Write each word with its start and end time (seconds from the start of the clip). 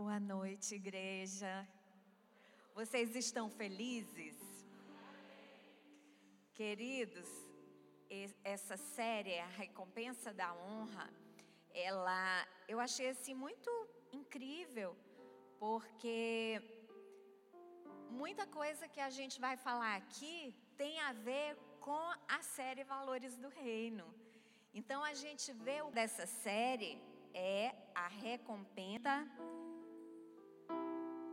Boa 0.00 0.20
noite, 0.20 0.76
igreja. 0.76 1.52
Vocês 2.72 3.16
estão 3.16 3.46
felizes? 3.50 4.36
Queridos, 6.58 7.28
essa 8.44 8.76
série, 8.76 9.36
a 9.40 9.48
recompensa 9.62 10.32
da 10.32 10.54
honra, 10.54 11.06
ela, 11.74 12.46
eu 12.68 12.78
achei 12.78 13.08
assim 13.08 13.34
muito 13.34 13.68
incrível, 14.12 14.96
porque 15.58 16.62
muita 18.22 18.46
coisa 18.46 18.86
que 18.86 19.00
a 19.00 19.10
gente 19.10 19.40
vai 19.40 19.56
falar 19.56 19.96
aqui 19.96 20.54
tem 20.76 21.00
a 21.00 21.12
ver 21.12 21.56
com 21.80 22.04
a 22.36 22.40
série 22.40 22.84
Valores 22.84 23.36
do 23.36 23.48
Reino. 23.48 24.06
Então 24.72 25.02
a 25.02 25.14
gente 25.24 25.52
vê 25.52 25.78
dessa 25.90 26.24
série 26.24 27.02
é 27.34 27.74
a 27.96 28.06
recompensa. 28.06 29.14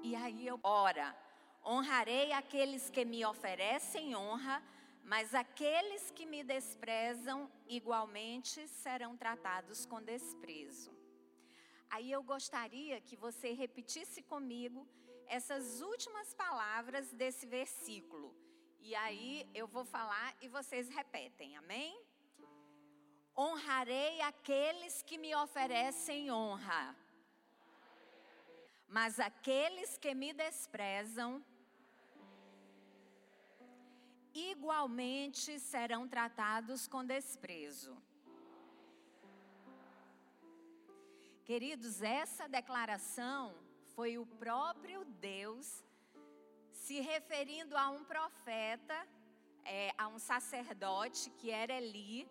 E 0.08 0.16
aí 0.16 0.46
eu 0.46 0.60
ora, 0.62 1.18
honrarei 1.66 2.32
aqueles 2.32 2.92
que 2.92 3.04
me 3.04 3.26
oferecem 3.26 4.16
honra, 4.16 4.62
mas 5.04 5.34
aqueles 5.34 6.12
que 6.12 6.28
me 6.28 6.44
desprezam 6.44 7.52
igualmente 7.68 8.68
serão 8.68 9.18
tratados 9.18 9.84
com 9.88 10.00
desprezo. 10.00 10.96
Aí 11.90 12.12
eu 12.12 12.22
gostaria 12.22 13.02
que 13.02 13.16
você 13.16 13.54
repetisse 13.54 14.22
comigo 14.22 14.88
essas 15.26 15.82
últimas 15.82 16.36
palavras 16.36 17.12
desse 17.12 17.48
versículo. 17.48 18.32
E 18.80 18.94
aí 18.94 19.50
eu 19.56 19.68
vou 19.68 19.86
falar 19.86 20.38
e 20.40 20.48
vocês 20.48 20.88
repetem, 20.88 21.58
amém? 21.58 22.00
Honrarei 23.36 24.22
aqueles 24.22 25.02
que 25.02 25.18
me 25.18 25.36
oferecem 25.36 26.32
honra, 26.32 26.96
mas 28.96 29.20
aqueles 29.20 29.98
que 29.98 30.12
me 30.16 30.32
desprezam, 30.32 31.44
igualmente 34.34 35.60
serão 35.60 36.08
tratados 36.08 36.88
com 36.88 37.04
desprezo. 37.04 37.94
Queridos, 41.44 42.02
essa 42.02 42.48
declaração 42.48 43.54
foi 43.96 44.18
o 44.18 44.26
próprio 44.26 45.04
Deus 45.04 45.84
se 46.72 47.02
referindo 47.02 47.76
a 47.76 47.90
um 47.90 48.06
profeta, 48.06 48.98
é, 49.66 49.94
a 49.98 50.08
um 50.08 50.18
sacerdote 50.18 51.30
que 51.32 51.52
era 51.52 51.74
Eli, 51.74 52.26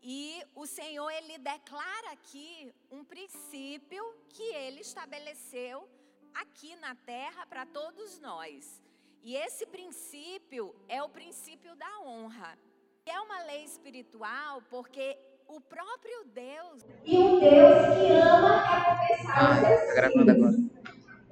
e 0.00 0.46
o 0.54 0.64
Senhor, 0.64 1.10
ele 1.10 1.38
declara 1.38 2.12
aqui 2.12 2.72
um 2.88 3.02
princípio 3.02 4.04
que 4.28 4.42
ele 4.42 4.82
estabeleceu 4.82 5.88
aqui 6.34 6.76
na 6.76 6.94
terra 6.94 7.46
para 7.46 7.64
todos 7.66 8.20
nós. 8.20 8.82
E 9.22 9.36
esse 9.36 9.64
princípio 9.66 10.74
é 10.88 11.02
o 11.02 11.08
princípio 11.08 11.74
da 11.76 12.00
honra. 12.04 12.58
É 13.06 13.18
uma 13.20 13.42
lei 13.44 13.64
espiritual 13.64 14.62
porque 14.68 15.16
o 15.48 15.60
próprio 15.60 16.24
Deus. 16.34 16.84
E 17.04 17.16
um 17.16 17.40
Deus 17.40 17.96
que 17.96 18.12
ama 18.12 18.64
recompensar 18.64 19.52
os 19.52 19.66
seus 19.66 19.88
tá 19.88 19.94
gravando 19.94 20.30
agora. 20.30 20.56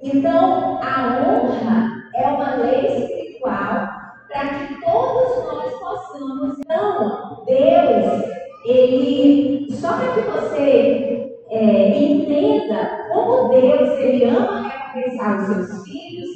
Então, 0.01 0.81
a 0.83 1.21
honra 1.21 2.09
é 2.15 2.27
uma 2.27 2.55
lei 2.55 3.03
espiritual 3.03 3.87
para 4.27 4.67
que 4.67 4.81
todos 4.81 5.45
nós 5.45 5.79
possamos. 5.79 6.59
Então, 6.59 7.43
Deus 7.45 8.33
ele, 8.65 9.71
só 9.73 9.97
para 9.97 10.13
que 10.13 10.21
você 10.21 11.37
é, 11.49 11.97
entenda 11.97 13.07
como 13.11 13.49
Deus 13.49 13.99
ele 13.99 14.23
ama 14.25 14.82
recompensar 14.93 15.39
os 15.39 15.47
seus 15.47 15.83
filhos, 15.83 16.29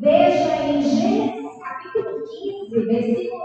veja 0.00 0.56
em 0.64 0.82
Gênesis 0.82 1.58
capítulo 1.62 2.22
15, 2.70 2.86
versículo 2.86 3.42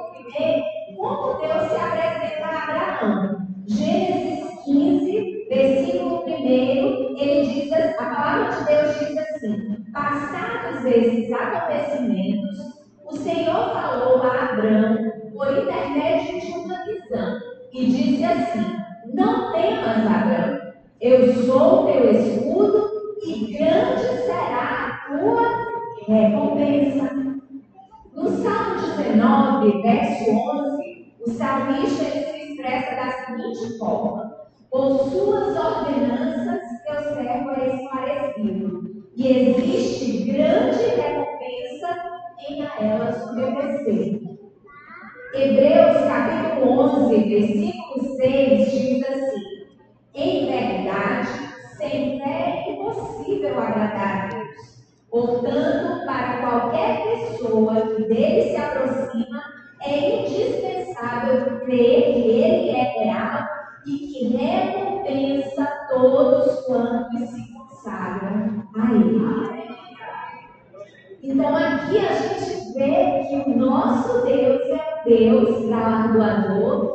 1, 0.89 0.95
como 0.95 1.39
Deus 1.39 1.69
se 1.69 1.75
apresenta 1.75 2.45
a 2.45 2.63
Abraão. 2.63 3.47
Gênesis 3.67 4.63
15, 4.65 5.45
versículo 5.49 6.25
1, 6.25 6.29
ele 7.17 7.47
diz, 7.47 7.71
a 7.71 7.93
palavra 7.93 8.55
de 8.55 8.65
Deus 8.65 8.99
diz 8.99 9.17
assim: 9.17 9.85
Passados 9.93 10.85
esses 10.85 11.31
acontecimentos, 11.31 12.57
o 13.05 13.15
Senhor 13.17 13.73
falou 13.73 14.23
a 14.23 14.51
Abraão 14.51 15.11
por 15.31 15.57
intermédio 15.57 16.41
de 16.41 16.51
uma 16.51 16.85
visão 16.85 17.39
e 17.71 17.85
disse 17.85 18.23
assim: 18.23 18.77
Não 19.13 19.51
temas, 19.51 20.05
Abraão, 20.07 20.73
eu 20.99 21.33
sou 21.33 21.85
teu 21.85 22.11
escudo 22.11 22.88
e 23.23 23.57
grande 23.57 24.23
será 24.25 24.85
a 24.85 25.17
tua 25.17 25.69
recompensa. 26.07 27.09
No 28.13 28.29
Salmo 28.29 28.97
19, 28.97 29.81
verso 29.81 30.31
11, 30.31 31.13
o 31.25 31.31
salmista 31.31 32.05
se 32.05 32.51
expressa 32.51 32.95
da 32.95 33.11
seguinte 33.11 33.77
forma: 33.77 34.47
Por 34.71 35.09
suas 35.09 35.55
ordenanças 35.55 36.61
teu 36.85 37.13
servo 37.13 37.51
é 37.51 37.75
esclarecido, 37.75 39.03
e 39.15 39.27
existe 39.27 40.31
grande 40.31 40.83
recompensa 40.83 41.95
em 42.49 42.61
a 42.63 42.71
elas 42.79 43.27
obedecer. 43.27 44.21
Hebreus 45.33 46.07
capítulo 46.07 46.79
11, 46.81 47.29
versículo 47.29 48.15
6 48.17 48.71
diz 48.71 49.07
assim: 49.07 49.67
Em 50.15 50.45
verdade, 50.47 51.48
sem 51.79 52.19
fé 52.19 52.65
é 52.67 52.71
impossível 52.73 53.57
agradar 53.57 54.25
a 54.25 54.27
Deus. 54.27 54.83
Portanto, 55.09 56.05
para 56.05 56.41
qualquer 56.41 57.03
pessoa 57.03 57.81
que 57.81 58.03
dele 58.03 58.51
se 58.51 58.57
aproxima, 58.57 59.41
é 59.81 60.21
indispensável 60.21 61.59
crer 61.61 62.13
que 62.13 62.29
ele 62.29 62.69
é 62.71 62.83
real 62.99 63.47
e 63.87 63.97
que 63.97 64.27
recompensa 64.37 65.65
todos 65.89 66.65
quantos 66.65 67.29
se 67.29 67.53
consagram 67.53 68.63
a 68.75 68.91
ele. 68.91 69.69
Então 71.23 71.55
aqui 71.55 71.97
a 71.97 72.13
gente 72.13 72.73
vê 72.73 73.23
que 73.29 73.49
o 73.49 73.57
nosso 73.57 74.25
Deus 74.25 74.61
é 74.69 75.03
Deus 75.05 75.69
galardoador 75.69 76.88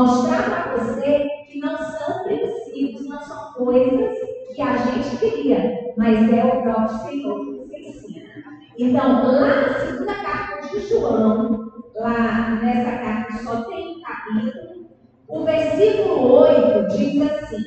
mostrar 0.00 0.42
para 0.50 0.76
você 0.76 1.28
que 1.50 1.58
não 1.58 1.76
são 1.76 2.24
princípios, 2.24 3.06
não 3.06 3.20
são 3.20 3.52
coisas 3.52 4.16
que 4.54 4.62
a 4.62 4.76
gente 4.76 5.16
cria, 5.18 5.92
mas 5.96 6.32
é 6.32 6.44
o 6.44 6.62
próprio 6.62 6.98
Senhor 7.00 7.44
que 7.44 7.50
nos 7.50 7.70
ensina. 7.70 8.30
Então, 8.78 9.24
lá 9.24 9.60
na 9.60 9.74
segunda 9.74 10.14
carta 10.14 10.68
de 10.68 10.88
João, 10.88 11.70
lá 11.94 12.58
nessa 12.62 12.92
carta 12.92 13.44
só 13.44 13.62
tem 13.64 13.96
um 13.96 14.00
capítulo, 14.00 14.86
o 15.28 15.44
versículo 15.44 16.32
8 16.32 16.96
diz 16.96 17.30
assim: 17.30 17.64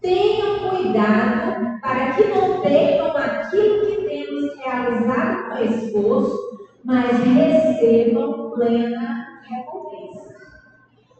Tenham 0.00 0.68
cuidado 0.68 1.80
para 1.80 2.12
que 2.14 2.24
não 2.24 2.60
percam 2.60 3.16
aquilo 3.16 3.86
que 3.86 4.02
temos 4.08 4.56
realizado 4.58 5.48
com 5.48 5.64
esforço, 5.64 6.68
mas 6.84 7.18
recebam 7.22 8.50
plena 8.50 9.40
recompensa. 9.48 10.31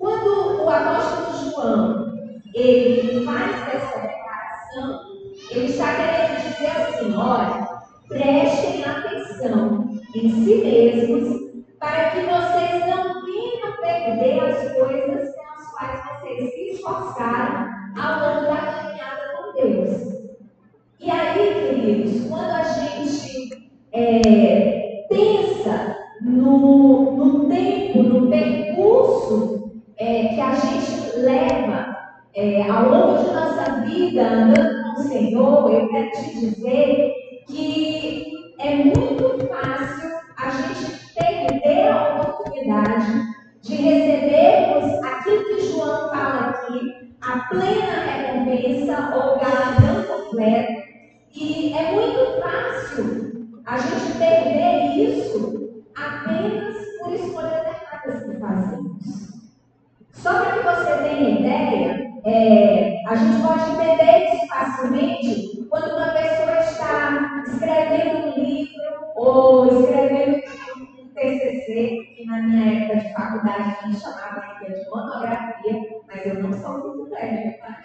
Quando 0.02 0.64
o 0.64 0.68
apóstolo 0.68 1.52
João 1.52 2.12
ele 2.56 3.24
faz 3.24 3.52
essa 3.72 4.00
declaração, 4.00 5.00
ele 5.48 5.66
está 5.66 5.94
querendo 5.94 6.42
dizer 6.42 6.70
assim: 6.72 7.14
olha, 7.14 7.68
prestem 8.08 8.84
atenção 8.84 10.00
em 10.16 10.28
si 10.28 10.56
mesmos, 10.56 11.64
para 11.78 12.10
que 12.10 12.20
vocês 12.22 12.84
não 12.84 13.24
venham 13.24 13.76
perder 13.80 14.40
as 14.40 14.72
coisas 14.72 15.36
pelas 15.36 15.70
quais 15.70 16.00
vocês 16.20 16.52
se 16.52 16.70
esforçaram 16.72 17.70
ao 17.96 18.34
longo 18.34 18.46
da 18.48 18.56
caminhada 18.56 19.22
com 19.36 19.52
Deus. 19.52 20.14
E 20.98 21.10
aí, 21.12 21.76
queridos, 21.76 22.28
quando 22.28 22.50
a 22.50 22.62
gente 22.64 23.70
é, 23.92 25.06
pensa 25.08 25.96
no, 26.20 27.12
no 27.12 27.48
tempo, 27.48 28.02
no 28.02 28.28
percurso 28.28 29.51
é, 30.02 30.34
que 30.34 30.40
a 30.40 30.52
gente 30.52 31.16
leva 31.18 31.96
é, 32.34 32.68
ao 32.68 32.88
longo 32.88 33.22
de 33.22 33.32
nossa 33.32 33.82
vida 33.82 34.22
andando 34.22 34.82
com 34.82 35.00
o 35.00 35.04
Senhor, 35.04 35.72
eu 35.72 35.88
quero 35.88 36.10
te 36.10 36.40
dizer 36.40 37.14
que 37.46 38.32
é 38.58 38.74
muito 38.76 39.46
fácil 39.46 40.10
a 40.36 40.50
gente 40.50 41.14
perder 41.14 41.88
a 41.88 42.20
oportunidade 42.20 43.12
de 43.62 43.76
recebermos 43.76 45.04
aquilo 45.04 45.44
que 45.44 45.68
João 45.68 46.10
fala 46.10 46.50
aqui, 46.50 47.14
a 47.20 47.38
plena 47.48 48.00
recompensa 48.04 49.14
ou 49.14 49.38
galardão 49.38 50.02
completo. 50.02 50.82
E 51.32 51.72
é 51.74 51.92
muito 51.92 52.42
fácil 52.42 53.48
a 53.64 53.78
gente 53.78 54.18
perder 54.18 54.96
isso 54.96 55.84
apenas 55.94 56.76
por 56.98 57.14
escolhas 57.14 57.66
erradas 57.66 58.24
que 58.24 58.40
fazemos. 58.40 59.31
Só 60.22 60.40
para 60.40 60.52
que 60.52 60.62
você 60.62 61.02
tenha 61.02 61.40
ideia, 61.40 62.12
é, 62.24 63.02
a 63.08 63.16
gente 63.16 63.42
pode 63.42 63.70
entender 63.72 64.32
isso 64.32 64.46
facilmente 64.46 65.66
quando 65.68 65.96
uma 65.96 66.12
pessoa 66.12 66.60
está 66.60 67.42
escrevendo 67.44 68.28
um 68.28 68.44
livro 68.44 68.82
ou 69.16 69.80
escrevendo 69.80 70.36
um 70.78 71.08
TCC, 71.08 72.14
que 72.16 72.24
na 72.24 72.40
minha 72.40 72.84
época 72.84 73.00
de 73.00 73.12
faculdade 73.12 73.76
a 73.82 73.86
gente 73.88 74.00
chamava 74.00 74.42
de 74.64 74.90
monografia, 74.90 76.00
mas 76.06 76.26
eu 76.26 76.34
não 76.34 76.52
sou 76.52 76.78
muito 76.78 77.10
técnica. 77.10 77.58
Tá, 77.58 77.80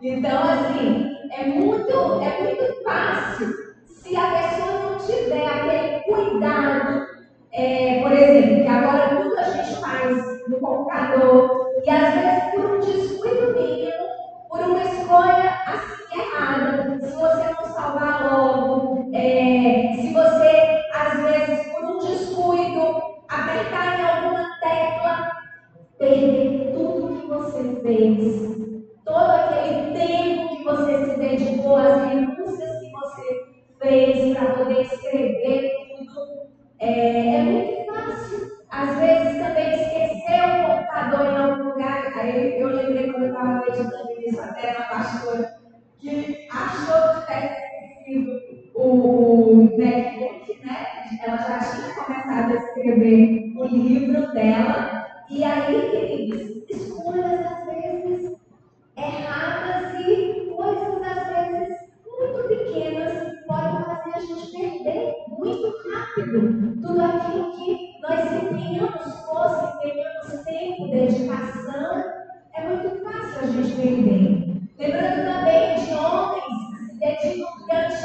então, 0.00 0.42
assim, 0.44 1.14
é 1.30 1.44
muito, 1.44 2.22
é 2.22 2.42
muito 2.42 2.67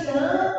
tirando 0.03 0.52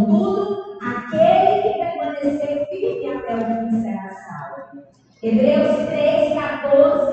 Contudo, 0.00 0.78
aquele 0.80 1.62
que 1.62 1.78
permanecer 1.78 2.66
firme 2.70 3.12
até 3.12 3.34
o 3.34 3.68
fim 3.68 3.82
será 3.82 4.10
salvo. 4.14 4.82
Hebreus 5.22 5.88
3, 5.88 6.34
14 6.40 7.09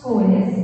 escolhas. 0.00 0.56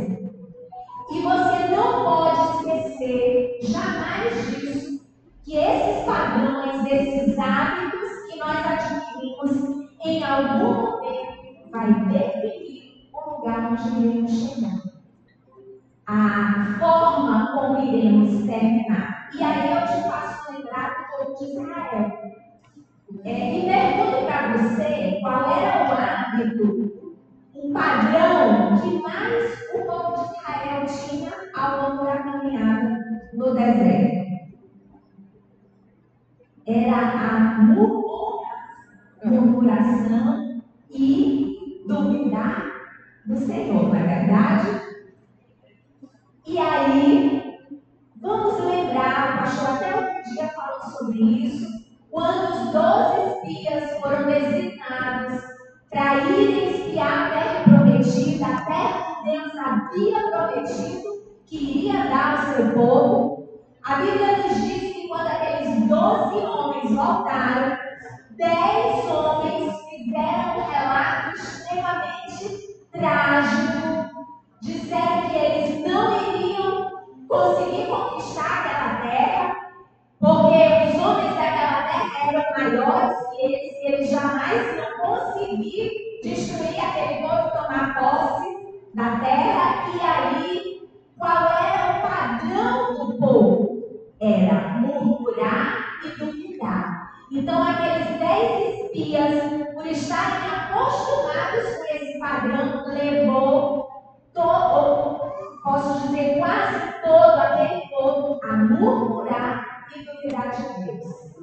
E 1.10 1.22
você 1.22 1.76
não 1.76 2.04
pode 2.04 2.68
esquecer 2.68 3.58
jamais 3.62 4.46
disso, 4.46 5.06
que 5.44 5.56
esses 5.56 6.04
padrões, 6.04 6.84
esses 6.86 7.38
hábitos 7.38 8.10
que 8.28 8.38
nós 8.38 8.66
adquirimos, 8.66 9.88
em 10.04 10.24
algum 10.24 10.74
momento 10.74 11.70
vai 11.70 11.92
definir 12.08 13.10
o 13.12 13.30
lugar 13.30 13.72
onde 13.72 14.06
iremos 14.06 14.32
chegar. 14.32 14.80
A 16.06 16.76
forma 16.78 17.52
como 17.52 17.94
iremos 17.94 18.46
terminar. 18.46 19.30
E 19.34 19.42
aí 19.42 19.70
eu 19.70 19.86
te 19.86 20.08
faço 20.08 20.52
lembrar 20.52 20.96
do 20.96 21.24
povo 21.24 21.38
de 21.38 21.52
Israel. 21.52 22.36
É, 23.24 23.58
e 23.58 23.66
pergunto 23.66 24.26
para 24.26 24.52
você 24.56 25.18
qual 25.20 25.50
era 25.50 25.84
o 25.84 25.92
hábito, 25.92 26.95
padrão 27.76 28.80
que 28.80 28.98
mais 29.02 29.52
o 29.74 29.84
povo 29.84 30.16
de 30.16 30.38
Israel 30.38 30.86
tinha 30.86 31.32
ao 31.54 31.90
longo 31.90 32.04
da 32.04 32.18
caminhada 32.18 33.04
no 33.34 33.54
deserto. 33.54 34.26
Era 36.66 36.96
a 36.96 37.58
murmuração 39.24 40.62
e 40.90 41.84
duvidar 41.86 42.64
do 43.26 43.36
Senhor, 43.36 43.88
não 43.88 43.94
é 43.94 44.02
verdade? 44.02 44.80
E 46.46 46.58
aí, 46.58 47.60
vamos 48.20 48.58
lembrar, 48.64 49.34
o 49.34 49.38
pastor 49.38 49.76
até 49.76 49.94
outro 49.94 50.32
dia 50.32 50.48
falou 50.48 50.80
sobre 50.80 51.18
isso, 51.22 51.66
quando 52.10 52.52
os 52.52 52.72
doze 52.72 53.48
espias 53.48 54.00
foram 54.00 54.26
designados 54.26 54.55
terra 58.66 59.22
que 59.22 59.30
Deus 59.30 59.52
havia 59.56 60.30
prometido 60.30 61.26
que 61.46 61.56
iria 61.56 62.04
dar 62.10 62.38
ao 62.38 62.54
seu 62.54 62.72
povo, 62.72 63.48
a 63.84 63.94
Bíblia 63.96 64.38
nos 64.38 64.62
diz 64.62 64.92
que 64.92 65.08
quando 65.08 65.28
aqueles 65.28 65.88
doze 65.88 66.44
homens 66.44 66.94
voltaram, 66.94 67.78
dez 68.32 69.10
homens 69.10 69.72
fizeram 69.90 70.58
um 70.58 70.70
relato 70.70 71.36
extremamente 71.36 72.76
trágico, 72.90 74.26
disseram 74.60 75.30
que 75.30 75.36
eles 75.36 75.86
não 75.86 76.34
iriam 76.34 76.90
conseguir 77.28 77.86
conquistar 77.86 78.66
aquela 78.66 79.10
terra, 79.10 79.56
porque 80.18 80.96
os 80.96 81.02
homens 81.06 81.34
daquela 81.36 81.82
terra 81.82 82.28
eram 82.28 82.44
maiores 82.58 83.18
que 83.30 83.42
eles, 83.42 83.72
e 83.72 83.86
eles 83.86 84.10
jamais 84.10 84.76
iam 84.76 84.98
conseguir 85.00 85.92
destruir 86.24 86.84
aquele 86.84 87.22
povo 87.22 87.48
e 87.48 87.50
tomar 87.52 87.94
posse 88.00 88.25
da 88.96 89.20
terra, 89.20 89.90
e 89.94 90.00
aí 90.00 90.88
qual 91.18 91.48
era 91.52 91.98
o 91.98 92.00
padrão 92.00 92.94
do 92.94 93.18
povo? 93.18 94.06
Era 94.18 94.78
murmurar 94.78 96.00
e 96.02 96.08
duvidar. 96.18 97.12
Então, 97.30 97.62
aqueles 97.62 98.18
dez 98.18 98.84
espias, 98.84 99.74
por 99.74 99.86
estarem 99.86 100.48
acostumados 100.48 101.76
com 101.76 101.94
esse 101.94 102.18
padrão, 102.18 102.86
levou 102.86 103.86
todo, 104.32 105.60
posso 105.62 106.06
dizer, 106.06 106.38
quase 106.38 106.94
todo 107.04 107.38
aquele 107.38 107.86
povo 107.88 108.40
a 108.44 108.56
murmurar 108.56 109.86
e 109.94 110.04
duvidar 110.06 110.56
de 110.56 110.84
Deus. 110.84 111.34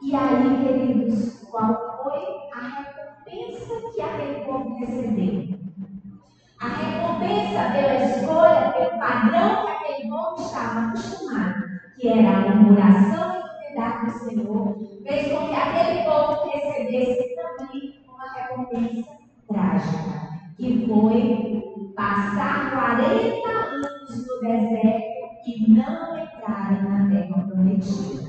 E 0.00 0.16
aí, 0.16 0.66
queridos, 0.66 1.46
qual 1.50 2.02
foi 2.04 2.22
a 2.54 2.68
recompensa 2.68 3.92
que 3.94 4.00
aquele 4.00 4.46
povo 4.46 4.78
recebeu? 4.78 5.61
A 6.62 6.68
recompensa 6.68 7.72
pela 7.72 8.04
escolha, 8.04 8.70
pelo 8.70 8.96
padrão 9.00 9.66
que 9.66 9.72
aquele 9.72 10.08
povo 10.08 10.42
estava 10.42 10.80
acostumado, 10.90 11.64
que 11.96 12.08
era 12.08 12.36
a 12.36 12.54
murmuração 12.54 13.34
e 13.34 13.42
duvidar 13.42 14.04
do 14.04 14.12
Senhor, 14.12 14.76
fez 15.04 15.32
com 15.32 15.48
que 15.48 15.54
aquele 15.56 16.04
povo 16.04 16.48
recebesse 16.48 17.34
também 17.34 18.04
uma 18.06 18.32
recompensa 18.32 19.10
trágica, 19.48 20.28
que 20.56 20.86
foi 20.86 21.92
passar 21.96 22.70
40 22.70 23.48
anos 23.48 24.24
no 24.24 24.40
deserto 24.40 25.02
e 25.44 25.68
não 25.68 26.16
entrarem 26.16 26.82
na 26.84 27.10
terra 27.10 27.42
prometida. 27.48 28.22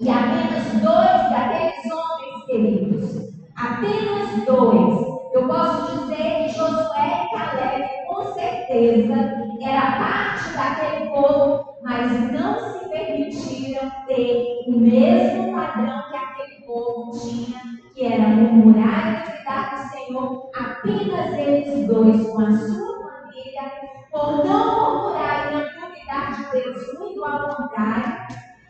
E 0.00 0.08
apenas 0.08 0.72
dois 0.80 1.30
daqueles 1.30 1.92
homens 1.92 2.46
queridos, 2.46 3.34
apenas 3.54 4.46
dois, 4.46 5.11
eu 5.32 5.48
posso 5.48 5.92
dizer 5.92 6.44
que 6.44 6.48
Josué 6.50 7.24
e 7.24 7.36
Caleb, 7.36 7.88
com 8.06 8.34
certeza, 8.34 9.14
era 9.62 9.92
parte 9.92 10.52
daquele 10.54 11.10
povo, 11.10 11.78
mas 11.82 12.30
não 12.32 12.58
se 12.58 12.88
permitiram 12.90 13.90
ter 14.06 14.64
o 14.66 14.72
mesmo 14.72 15.52
padrão 15.54 16.02
que 16.10 16.16
aquele 16.16 16.66
povo 16.66 17.18
tinha, 17.18 17.60
que 17.94 18.04
era 18.04 18.28
murmurar 18.28 19.24
e 19.26 19.30
duvidar 19.30 19.74
do 19.74 19.90
Senhor, 19.90 20.50
apenas 20.54 21.38
eles 21.38 21.86
dois 21.86 22.28
com 22.28 22.40
a 22.40 22.52
sua 22.52 23.10
família, 23.10 23.72
por 24.10 24.44
não 24.44 24.80
murmurar 24.80 25.50
e 25.50 25.54
não 25.54 25.88
duvidar 25.88 26.36
de 26.36 26.50
Deus, 26.50 26.98
muito 26.98 27.24
ao 27.24 27.56
contrário, 27.56 28.18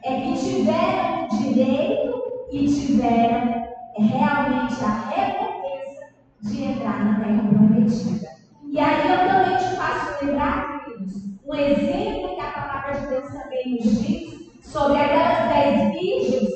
é 0.05 0.21
que 0.21 0.33
tiveram 0.39 1.25
o 1.25 1.39
direito 1.39 2.23
e 2.53 2.67
tiveram 2.67 3.73
realmente 3.99 4.85
a 4.85 5.11
recompensa 5.11 5.62
de 6.43 6.65
entrar 6.65 7.05
na 7.05 7.21
terra 7.21 7.49
prometida. 7.49 8.29
E 8.65 8.79
aí 8.79 9.11
eu 9.11 9.29
também 9.29 9.57
te 9.57 9.77
faço 9.77 10.25
lembrar, 10.25 10.85
queridos, 10.85 11.15
um 11.47 11.55
exemplo 11.55 12.35
que 12.35 12.41
a 12.41 12.51
palavra 12.51 13.01
de 13.01 13.07
Deus 13.07 13.29
também 13.29 13.77
nos 13.77 14.03
diz 14.03 14.33
sobre 14.63 14.99
aquelas 14.99 15.49
dez 15.49 15.93
virgens, 15.93 16.51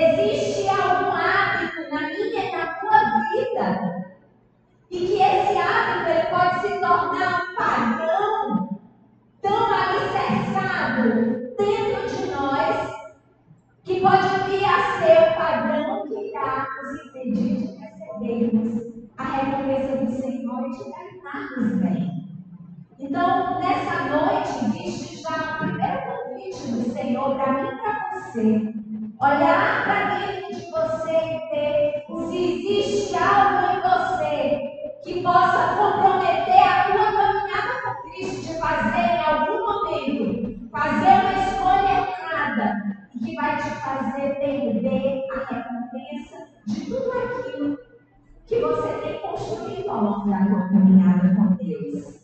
existe 0.00 0.68
algum 0.68 1.12
hábito 1.12 1.90
na 1.90 2.00
minha 2.08 2.48
e 2.48 2.56
na 2.56 2.66
tua 2.74 3.00
vida 3.30 4.06
e 4.90 4.98
que 4.98 5.22
esse 5.22 5.58
hábito 5.58 6.10
ele 6.10 6.26
pode 6.28 6.60
se 6.60 6.80
tornar 6.80 7.44
um 7.44 7.54
padrão 7.54 8.80
tão 9.42 9.66
alicerçado 9.72 11.12
dentro 11.58 12.08
de 12.08 12.30
nós 12.30 12.90
que 13.84 14.00
pode 14.00 14.50
vir 14.50 14.64
a 14.64 14.98
ser 14.98 15.30
o 15.30 15.36
padrão 15.36 16.08
que 16.08 16.30
irá 16.30 16.66
nos 16.82 17.06
impedir 17.06 17.56
de 17.56 17.76
recebermos 17.76 18.90
a 19.18 19.24
recompensa 19.24 19.96
do 19.96 20.12
Senhor 20.12 20.66
e 20.66 20.70
de 20.70 20.84
terminarmos 20.84 21.74
bem. 21.76 22.10
Então, 22.98 23.60
nessa 23.60 24.08
noite, 24.08 24.78
existe 24.78 25.22
já 25.22 25.36
o 25.36 25.58
primeiro 25.58 26.00
convite 26.06 26.72
do 26.72 26.90
Senhor 26.90 27.34
para 27.34 27.52
mim 27.52 27.68
e 27.68 27.76
para 27.76 28.10
você. 28.14 28.89
Olhar 29.20 29.84
para 29.84 30.18
dentro 30.18 30.54
de 30.54 30.70
você 30.70 31.12
e 31.12 31.50
ver 31.50 32.04
se 32.08 32.52
existe 32.54 33.16
algo 33.16 33.66
em 33.70 33.80
você 33.82 34.70
que 35.04 35.22
possa 35.22 35.76
comprometer 35.76 36.62
a 36.66 36.84
tua 36.86 37.12
caminhada 37.12 37.82
com 37.84 38.08
Cristo, 38.08 38.40
de 38.40 38.58
fazer 38.58 38.98
em 38.98 39.22
algum 39.22 39.58
momento, 39.60 40.70
fazer 40.70 41.20
uma 41.20 41.32
escolha 41.34 42.08
errada, 42.08 42.66
que 43.12 43.36
vai 43.36 43.56
te 43.58 43.68
fazer 43.68 44.36
perder 44.36 45.26
a 45.34 45.52
recompensa 45.52 46.48
de 46.66 46.86
tudo 46.86 47.12
aquilo 47.12 47.78
que 48.46 48.58
você 48.58 48.88
tem 49.02 49.20
construído 49.20 49.90
ao 49.90 50.02
longo 50.02 50.30
da 50.30 50.46
tua 50.46 50.68
caminhada 50.70 51.34
com 51.34 51.56
Deus. 51.56 52.20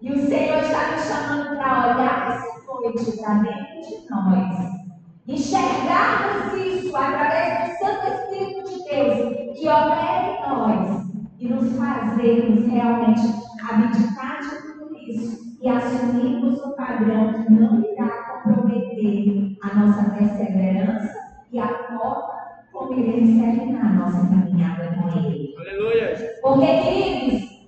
E 0.00 0.12
o 0.12 0.28
Senhor 0.28 0.58
está 0.62 0.92
nos 0.92 1.06
chamando 1.06 1.56
para 1.56 1.96
olhar 1.96 2.30
essa 2.30 2.72
noite 2.72 3.16
para 3.20 3.34
dentro 3.34 3.80
de 3.80 4.08
nós, 4.08 4.73
enxergarmos 5.26 6.52
isso 6.54 6.94
através 6.94 7.70
do 7.70 7.78
Santo 7.78 8.06
Espírito 8.12 8.68
de 8.68 8.84
Deus 8.84 9.58
que 9.58 9.68
opera 9.68 10.30
em 10.30 10.48
nós 10.48 11.06
e 11.38 11.48
nos 11.48 11.76
fazermos 11.76 12.66
realmente 12.66 13.22
abdicar 13.62 14.40
de 14.40 14.72
tudo 14.74 14.96
isso 14.98 15.56
e 15.62 15.68
assumirmos 15.68 16.62
o 16.62 16.76
padrão 16.76 17.32
que 17.32 17.52
não 17.52 17.80
irá 17.80 18.42
comprometer 18.42 19.56
a 19.62 19.74
nossa 19.74 20.10
perseverança 20.10 21.14
e 21.50 21.58
a 21.58 21.68
forma 21.68 22.34
como 22.70 22.92
iremos 22.92 23.40
terminar 23.40 23.86
a 23.86 23.92
nossa 23.94 24.26
caminhada 24.28 24.94
com 24.94 25.18
Ele. 25.18 25.54
Aleluia! 25.58 26.38
Porque, 26.42 26.66
queridos, 26.66 27.64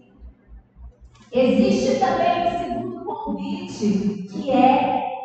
existe 1.32 2.00
também 2.00 2.48
um 2.48 2.58
segundo 2.58 3.04
convite 3.04 4.26
que 4.28 4.50
é 4.50 5.15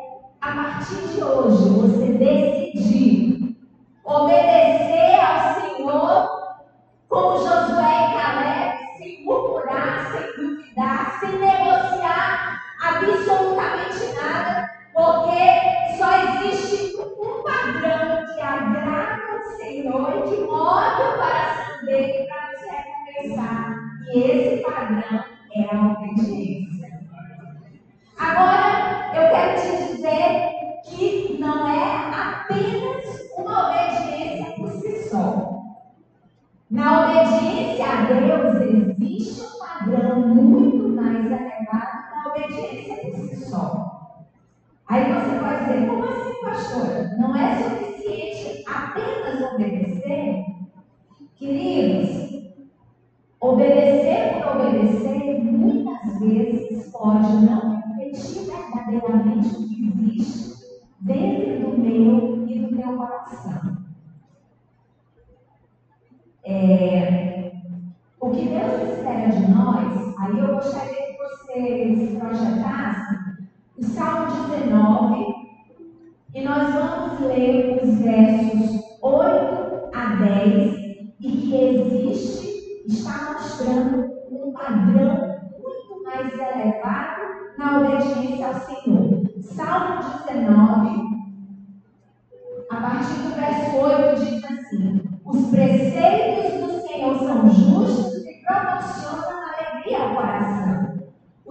a 0.41 0.51
partir 0.53 0.95
de 1.13 1.23
hoje 1.23 1.69
você 1.69 2.13
decidir 2.13 3.53
obedecer 4.03 5.19
ao 5.21 5.53
Senhor 5.53 5.60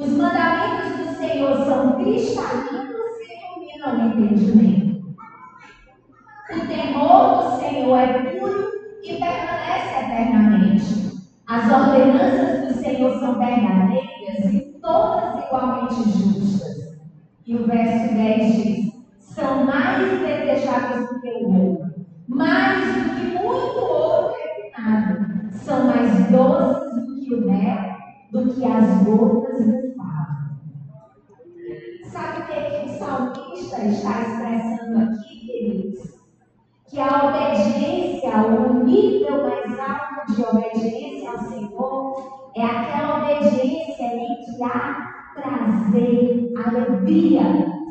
Os 0.00 0.08
mandamentos 0.16 0.96
do 0.96 1.14
Senhor 1.14 1.64
são 1.66 2.02
cristalinos 2.02 3.10
e 3.20 3.76
iluminam 3.76 4.16
o 4.16 4.24
entendimento. 4.24 5.14
O 6.50 6.66
temor 6.66 7.42
do 7.42 7.60
Senhor 7.60 7.98
é 7.98 8.38
puro 8.38 8.70
e 9.04 9.16
permanece 9.18 10.04
eternamente. 10.04 11.20
As 11.46 11.70
ordenanças 11.70 12.66
do 12.66 12.82
Senhor 12.82 13.20
são 13.20 13.38
verdadeiras 13.38 14.54
e 14.54 14.78
todas 14.80 15.44
igualmente 15.44 15.94
justas. 15.94 16.98
E 17.46 17.56
o 17.56 17.66
verso 17.66 18.14
10 18.14 18.54
diz: 18.56 18.92
são 19.18 19.64
mais 19.66 20.18
desejáveis 20.18 21.10
do 21.10 21.20
que 21.20 21.28
o 21.28 21.54
ouro 21.54 21.90
mais 22.26 22.94
do 22.94 23.14
que 23.16 23.38
muito 23.38 23.78
ouro 23.78 24.32
refinado, 24.32 25.52
são 25.52 25.84
mais 25.84 26.30
doces 26.30 27.06
do 27.06 27.20
que 27.20 27.34
o 27.34 27.50
mel, 27.50 27.78
do 28.30 28.54
que 28.54 28.64
as 28.64 29.04
gotas 29.04 29.66
do. 29.66 29.89
Sabe 32.20 32.42
o 32.42 32.46
que, 32.46 32.52
é 32.52 32.64
que 32.68 32.90
o 32.90 32.98
salmista 32.98 33.82
está 33.82 34.20
expressando 34.20 34.98
aqui, 34.98 35.46
queridos? 35.46 36.20
Que 36.86 37.00
a 37.00 37.28
obediência, 37.28 38.36
o 38.36 38.84
nível 38.84 39.42
mais 39.42 39.80
alto 39.80 40.34
de 40.34 40.42
obediência 40.42 41.30
ao 41.30 41.38
Senhor, 41.38 42.50
é 42.54 42.62
aquela 42.62 43.22
obediência 43.22 44.04
em 44.04 44.44
que 44.44 44.62
há 44.62 45.30
prazer, 45.34 46.52
alegria, 46.62 47.42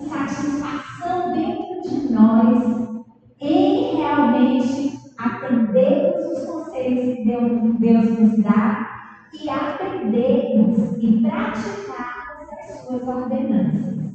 satisfação 0.08 1.34
dentro 1.34 1.90
de 1.90 2.14
nós 2.14 3.02
em 3.42 3.96
realmente 3.96 5.00
atendermos 5.18 6.38
os 6.38 6.46
conselhos 6.46 7.18
que 7.18 7.24
Deus, 7.24 7.80
Deus 7.80 8.20
nos 8.20 8.44
dá 8.44 8.92
e 9.34 9.50
aprendermos 9.50 10.98
e 11.02 11.20
praticarmos 11.20 12.54
as 12.60 12.86
suas 12.86 13.08
ordenanças. 13.08 14.09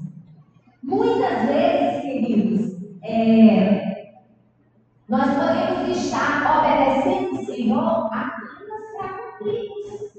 Muitas 0.86 1.46
vezes, 1.46 2.02
queridos, 2.02 2.76
é, 3.02 4.12
nós 5.08 5.30
podemos 5.34 5.96
estar 5.96 6.58
obedecendo 6.58 7.40
o 7.40 7.46
Senhor 7.46 8.10
apenas 8.12 8.84
para 8.98 9.08
cumprirmos. 9.08 10.12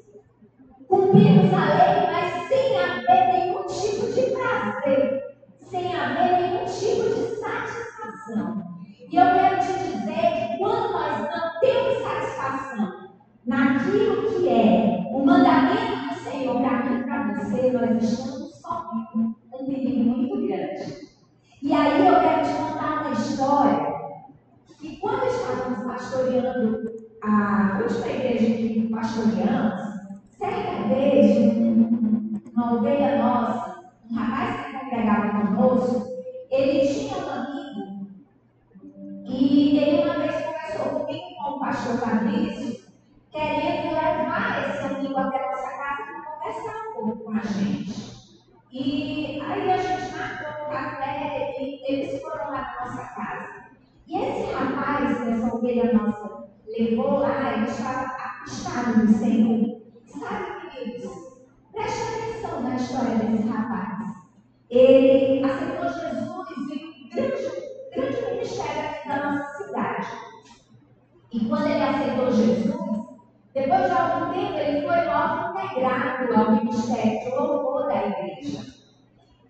Cumprirmos 0.88 1.54
a 1.54 1.65
lei, 1.65 2.12
mas 2.12 2.47
sem 2.47 2.80
haver 2.80 3.34
nenhum 3.34 3.63
tipo 3.67 4.12
de 4.12 4.32
prazer, 4.32 5.38
sem 5.69 5.95
haver 5.95 6.41
nenhum 6.41 6.65
tipo 6.65 7.13
de 7.13 7.36
satisfação. 7.36 8.65
E 9.12 9.15
eu 9.15 9.25
quero 9.34 9.60
te 9.60 9.71
dizer 9.84 10.49
que 10.49 10.58
quando 10.58 10.93
nós 10.93 11.19
não 11.30 11.60
temos 11.60 12.01
satisfação 12.01 13.10
naquilo 13.45 14.32
que 14.32 14.49
é 14.49 15.10
o 15.12 15.23
mandamento 15.23 16.10
do 16.10 16.15
Senhor 16.23 16.60
para 16.60 16.84
mim 16.86 17.01
e 17.01 17.04
para 17.04 17.34
você, 17.34 17.71
nós 17.71 18.01
estamos 18.01 18.62
correndo 18.63 19.36
um 19.54 19.65
perigo 19.65 20.04
muito. 20.04 20.24
E 21.65 21.73
aí 21.73 22.06
eu 22.06 22.19
quero 22.19 22.45
te 22.45 22.54
contar 22.54 23.01
uma 23.01 23.13
história 23.13 23.95
E 24.84 24.97
quando 24.97 25.25
estávamos 25.25 25.84
pastoreando 25.91 26.93
a 27.23 27.80
última 27.82 28.08
igreja 28.08 28.45
que 28.45 28.88
pastoreamos, 28.91 29.82
certa 30.38 30.88
vez, 30.88 31.36
uma 32.54 32.69
aldeia 32.69 33.17
nossa, 33.17 33.84
um 34.12 34.13
rapaz 34.13 34.67
que 34.67 34.80
congregava 34.80 35.56
conosco, 35.56 36.08
ele 36.51 36.88
tinha 36.88 37.17
um 37.17 37.30
amigo 37.32 38.08
e 39.25 39.80
ele 39.80 40.04
uma 40.04 40.19
vez 40.19 40.36
conversou 40.45 40.99
comigo 40.99 41.36
com 41.36 41.49
o 41.49 41.60
pastor 41.62 41.97
Fabrício, 41.97 42.86
querendo 43.32 43.95
levar 43.95 44.69
esse 44.69 44.86
amigo 44.86 45.17
até 45.17 45.49
nossa 45.49 45.69
casa 45.71 46.04
para 46.04 46.21
conversar 46.32 46.89
um 46.89 46.93
pouco 46.93 47.23
com 47.23 47.32
a 47.32 47.41
gente. 47.41 48.14
E 48.77 49.39
aí 49.39 49.71
a 49.71 49.77
gente 49.77 50.11
marcou 50.17 50.67
um 50.67 50.69
café 50.69 51.55
e 51.61 51.81
eles 51.93 52.21
foram 52.21 52.51
lá 52.51 52.75
na 52.77 52.85
nossa 52.85 53.03
casa. 53.15 53.47
E 54.05 54.17
esse 54.17 54.51
rapaz, 54.51 55.25
essa 55.29 55.55
ovelha 55.55 55.93
nossa, 55.93 56.49
levou 56.67 57.19
lá, 57.19 57.53
ele 57.53 57.67
estava 57.67 58.01
acostado 58.01 58.97
no 58.97 59.07
Senhor. 59.07 59.81
Sabe, 60.07 60.69
queridos, 60.71 61.09
preste 61.71 62.01
atenção 62.01 62.63
na 62.63 62.75
história 62.75 63.15
desse 63.15 63.47
rapaz. 63.47 64.13
Ele 64.69 65.45
aceitou 65.45 65.83
Jesus 65.85 66.69
e 66.69 66.85
um 66.85 67.09
grande, 67.15 67.43
grande 67.95 68.29
ministério 68.29 68.89
aqui 68.89 69.07
da 69.07 69.31
nossa 69.31 69.63
cidade. 69.63 70.07
E 71.31 71.45
quando 71.47 71.65
ele 71.65 71.81
aceitou 71.81 72.29
Jesus, 72.29 72.94
depois 73.55 73.85
de 73.85 73.91
algum 73.91 74.33
tempo, 74.33 74.57
ele 74.57 74.85
foi 74.85 75.05
logo 75.05 75.57
integrado 75.57 76.35
ao 76.35 76.51
Ministério 76.51 77.19
de 77.21 77.29
Louvor 77.29 77.87
da 77.87 78.05
igreja. 78.05 78.65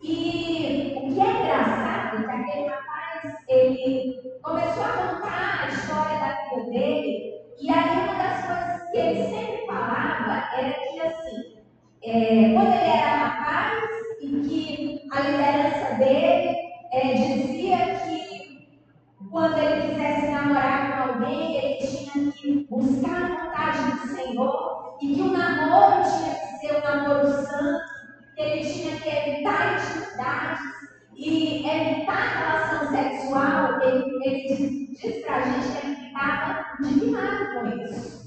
E 0.04 0.94
o 0.96 1.12
que 1.12 1.20
é 1.20 1.42
engraçado 1.42 2.18
é 2.18 2.24
que 2.24 2.32
aquele 2.32 2.68
rapaz, 2.68 3.34
ele 3.50 4.40
começou 4.44 4.84
a 4.84 4.90
contar 4.90 5.64
a 5.64 5.68
história 5.70 6.20
da 6.20 6.38
vida 6.44 6.70
dele, 6.70 7.34
e 7.60 7.72
aí 7.72 7.98
uma 7.98 8.14
das 8.14 8.46
coisas 8.46 8.92
que 8.92 8.98
ele 9.00 9.24
sempre 9.24 9.66
falava 9.66 10.56
era 10.56 10.74
que 10.74 11.00
assim, 11.00 11.56
é, 12.04 12.54
quando 12.54 12.74
ele 12.74 12.92
era 12.92 13.26
rapaz 13.26 13.90
e 14.22 14.28
que 14.28 15.02
a 15.12 15.20
liderança 15.20 15.96
dele 15.96 16.56
é, 16.92 17.14
dizia 17.16 17.78
que 18.06 18.70
quando 19.32 19.58
ele 19.58 19.90
quisesse 19.90 20.28
namorar 20.28 20.92
com 20.92 21.14
alguém, 21.14 21.58
ele 21.58 21.78
tinha 21.80 22.32
que 22.32 22.35
buscar 22.76 23.24
a 23.24 23.46
vontade 23.46 23.92
do 23.92 24.08
Senhor 24.16 24.98
e 25.02 25.16
que 25.16 25.22
o 25.22 25.32
namoro 25.32 26.04
tinha 26.04 26.36
que 26.36 26.60
ser 26.60 26.78
um 26.78 26.84
namoro 26.84 27.28
santo, 27.28 27.86
que 28.36 28.42
ele 28.42 28.70
tinha 28.70 29.00
que 29.00 29.10
evitar 29.10 29.76
intimidades 29.76 30.62
e 31.16 31.68
evitar 31.68 32.38
relação 32.38 32.92
sexual. 32.92 33.82
Ele, 33.82 34.26
ele 34.26 34.48
diz, 34.48 35.02
diz 35.02 35.26
para 35.26 35.36
a 35.38 35.42
gente 35.42 35.72
que 35.72 35.88
ele 35.88 35.96
ficava 35.96 36.66
indignado 36.82 37.54
com 37.54 37.84
isso. 37.84 38.25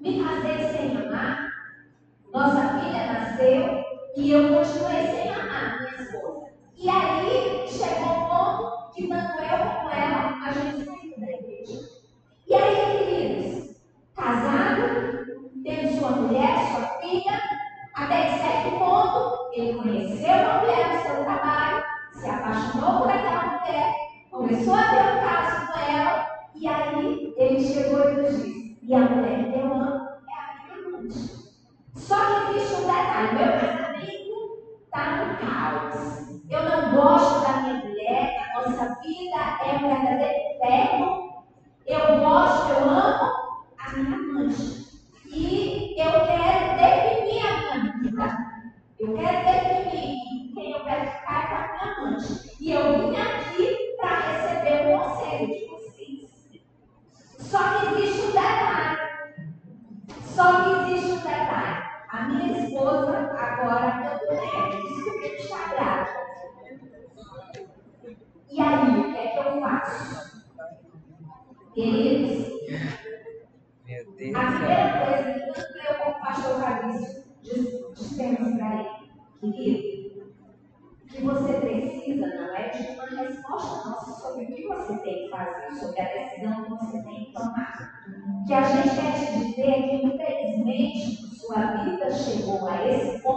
me 0.00 0.22
fazer 0.22 0.58
sem 0.70 0.96
amar. 0.96 1.52
Nossa 2.32 2.78
filha 2.78 3.12
nasceu 3.12 3.84
e 4.16 4.30
eu 4.30 4.48
continuei 4.48 5.06
sem 5.06 5.28
amar. 5.30 5.39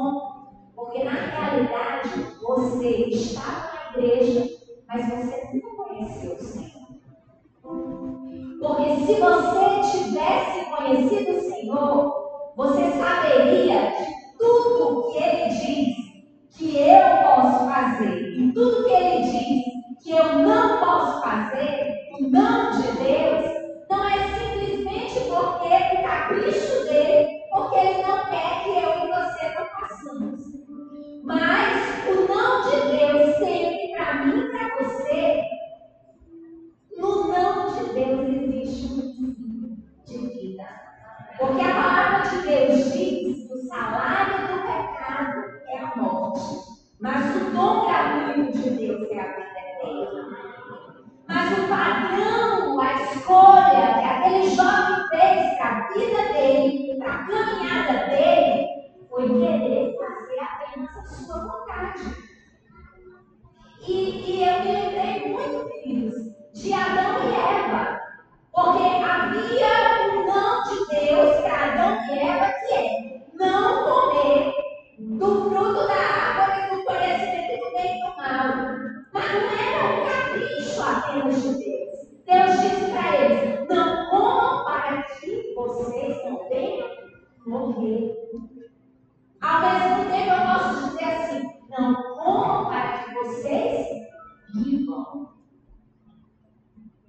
bom, 0.03 0.71
porque 0.75 1.03
na 1.03 1.11
realidade 1.11 2.09
você 2.41 2.89
está 3.07 3.71
na 3.73 3.99
igreja, 3.99 4.49
mas 4.87 5.05
você 5.05 5.49
nunca 5.53 5.83
conheceu 5.83 6.35
o 6.35 6.39
Senhor. 6.39 6.73
Porque 8.59 8.95
se 9.05 9.19
você 9.19 9.62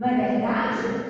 Não 0.05 0.15
é 0.15 0.21
verdade? 0.21 1.04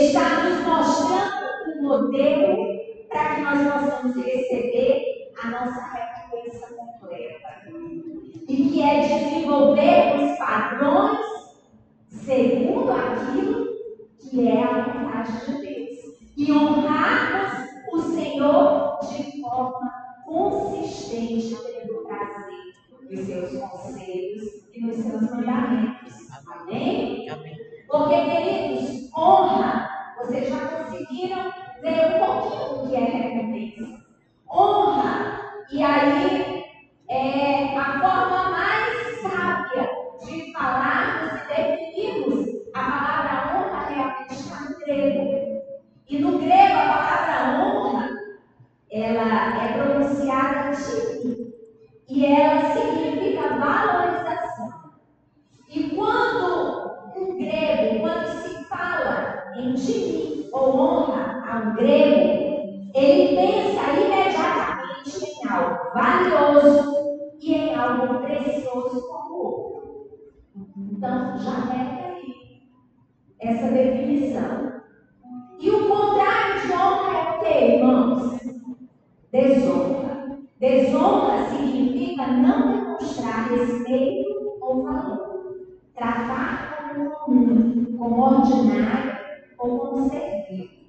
Ele 0.00 0.08
está 0.08 0.44
nos 0.44 0.66
mostrando 0.66 1.76
um 1.76 1.82
modelo 1.82 2.56
para 3.10 3.34
que 3.34 3.40
nós 3.42 3.58
possamos 3.70 4.16
receber 4.16 5.30
a 5.42 5.48
nossa 5.48 5.92
recompensa 5.92 6.74
completa. 6.74 7.70
E 8.48 8.70
que 8.70 8.82
é 8.82 9.00
desenvolver 9.00 10.16
os 10.16 10.38
padrões 10.38 11.18
segundo 12.08 12.90
aquilo 12.90 13.66
que 14.18 14.48
é 14.48 14.62
a 14.62 14.84
vontade 14.84 15.44
de 15.44 15.60
Deus. 15.60 15.98
E 16.34 16.50
honrarmos 16.50 17.68
o 17.92 18.00
Senhor 18.00 18.98
de 19.02 19.42
forma 19.42 19.92
consistente 20.24 21.56
pelo 21.56 22.06
prazer 22.06 22.72
nos 23.02 23.26
seus 23.26 23.60
conselhos 23.60 24.66
e 24.72 24.80
nos 24.80 24.96
seus 24.96 25.30
mandamentos. 25.30 26.14
Amém? 26.46 27.28
Amém. 27.28 27.60
Porque, 27.86 28.14
queridos, 28.14 29.10
honra, 29.12 29.89
vocês 30.30 30.48
já 30.48 30.60
conseguiram 30.68 31.50
ver 31.82 32.06
um 32.06 32.24
pouquinho 32.24 32.82
do 32.82 32.88
que 32.88 32.94
é 32.94 33.00
recompensa. 33.00 34.00
Honra, 34.48 35.64
e 35.72 35.82
aí 35.82 36.64
é 37.08 37.76
a 37.76 37.98
forma 37.98 38.50
mais 38.50 39.20
sábia 39.22 39.90
de 40.24 40.52
falarmos 40.52 41.40
e 41.42 41.48
definirmos 41.48 42.46
a 42.74 42.80
palavra 42.80 43.56
honra 43.56 43.88
realmente 43.88 44.34
está 44.34 44.60
no 44.60 44.78
grego. 44.78 45.62
E 46.08 46.18
no 46.18 46.38
grego 46.38 46.78
a 46.78 46.92
palavra 46.92 47.64
honra, 47.64 48.10
ela 48.92 49.64
é 49.64 49.72
pronunciada 49.72 50.76
tipo 50.76 51.50
e 52.08 52.24
ela 52.24 52.72
significa 52.72 53.48
valorização. 53.48 54.29
Grego, 61.80 62.90
ele 62.94 63.36
pensa 63.36 63.92
imediatamente 63.98 65.24
em 65.24 65.48
algo 65.48 65.92
valioso 65.94 66.90
e 67.40 67.54
em 67.54 67.74
algo 67.74 68.20
precioso 68.20 69.08
como 69.08 69.34
outro. 69.34 70.10
Então, 70.76 71.38
já 71.38 71.62
pega 71.62 72.14
aí 72.14 72.62
essa 73.40 73.70
definição. 73.70 74.80
E 75.58 75.70
o 75.70 75.88
contrário 75.88 76.60
de 76.60 76.72
honra 76.72 77.18
é 77.18 77.36
o 77.36 77.40
que, 77.40 77.64
irmãos? 77.76 78.40
Desonra. 79.32 80.38
Desonra 80.58 81.44
significa 81.50 82.26
não 82.26 82.72
demonstrar 82.72 83.50
respeito 83.50 84.58
ou 84.60 84.82
valor, 84.82 85.56
tratar 85.94 86.92
como 86.94 87.10
comum, 87.10 87.96
como 87.96 88.22
ordinário 88.22 89.16
ou 89.58 89.78
como 89.78 90.08
servil. 90.10 90.79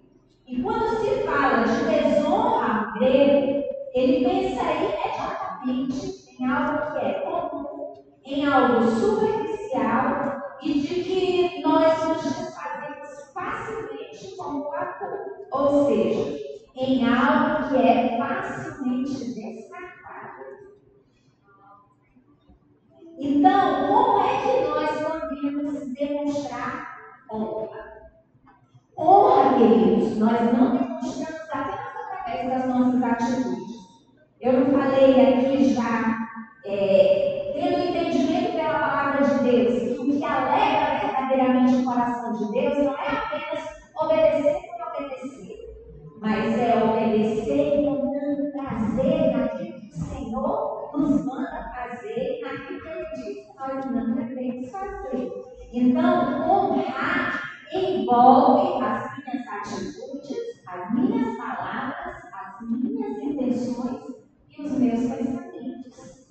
E 0.52 0.62
quando 0.62 1.00
se 1.00 1.24
fala 1.24 1.64
de 1.64 1.86
desonra 1.86 2.92
grego, 2.96 3.64
ele 3.94 4.26
pensa 4.26 4.62
imediatamente 4.74 6.26
em 6.38 6.46
algo 6.46 6.92
que 6.92 7.06
é 7.06 7.14
comum, 7.22 7.94
em 8.26 8.46
algo 8.46 8.86
superficial 8.92 10.58
e 10.62 10.82
de 10.82 11.04
que 11.04 11.62
nós 11.62 12.06
nos 12.06 12.22
desfazemos 12.22 13.32
facilmente 13.34 14.36
com 14.36 14.60
o 14.60 14.72
ator. 14.74 15.20
Ou 15.54 15.88
seja, 15.88 16.38
em 16.76 17.08
algo 17.08 17.70
que 17.70 17.78
é 17.78 18.18
facilmente 18.18 19.34
descartável. 19.34 20.68
Então, 23.18 23.88
como 23.88 24.20
é 24.20 24.42
que 24.42 24.68
nós 24.68 24.90
podemos 25.02 25.94
demonstrar 25.94 26.98
honra? 27.32 28.01
Honra, 29.02 29.58
queridos, 29.58 30.18
nós 30.18 30.40
não 30.54 30.78
demonstramos 30.78 31.50
apenas 31.52 31.80
através 31.96 32.50
das 32.50 32.68
nossas 32.68 33.04
atitudes. 33.04 33.76
Eu 34.40 34.54
não 34.54 34.72
falei 34.72 35.22
aqui 35.22 35.74
já, 35.74 36.28
é, 36.66 37.52
tendo 37.56 37.90
entendimento 37.90 38.52
pela 38.52 38.80
palavra 38.80 39.26
de 39.26 39.44
Deus, 39.44 39.80
que 39.80 40.00
o 40.00 40.06
que 40.06 40.24
alegra 40.24 41.00
verdadeiramente 41.02 41.76
o 41.78 41.84
coração 41.84 42.34
de 42.34 42.52
Deus 42.52 42.78
não 42.78 42.94
é 42.94 43.08
apenas 43.08 43.66
obedecer 44.00 44.62
por 44.62 45.04
obedecer 45.04 45.72
mas 46.22 46.60
é 46.60 46.84
obedecer 46.84 47.84
com 47.84 48.12
prazer 48.52 49.36
naquilo 49.36 49.80
que 49.80 49.90
o 49.90 49.94
Senhor 49.94 50.92
nos 50.96 51.26
manda 51.26 51.72
fazer, 51.74 52.40
naquilo 52.44 52.80
que 52.80 52.88
Ele 52.88 53.06
diz 53.16 53.48
que 53.48 53.58
nós 53.58 53.86
não 53.86 54.16
devemos 54.16 54.70
fazer. 54.70 55.32
Então, 55.74 56.50
honrar 56.50 57.41
envolve 57.74 58.84
as 58.84 59.18
minhas 59.18 59.48
atitudes, 59.48 60.38
as 60.68 60.94
minhas 60.94 61.38
palavras, 61.38 62.18
as 62.34 62.62
minhas 62.70 63.18
intenções 63.20 64.16
e 64.50 64.62
os 64.62 64.72
meus 64.74 65.00
pensamentos. 65.00 66.28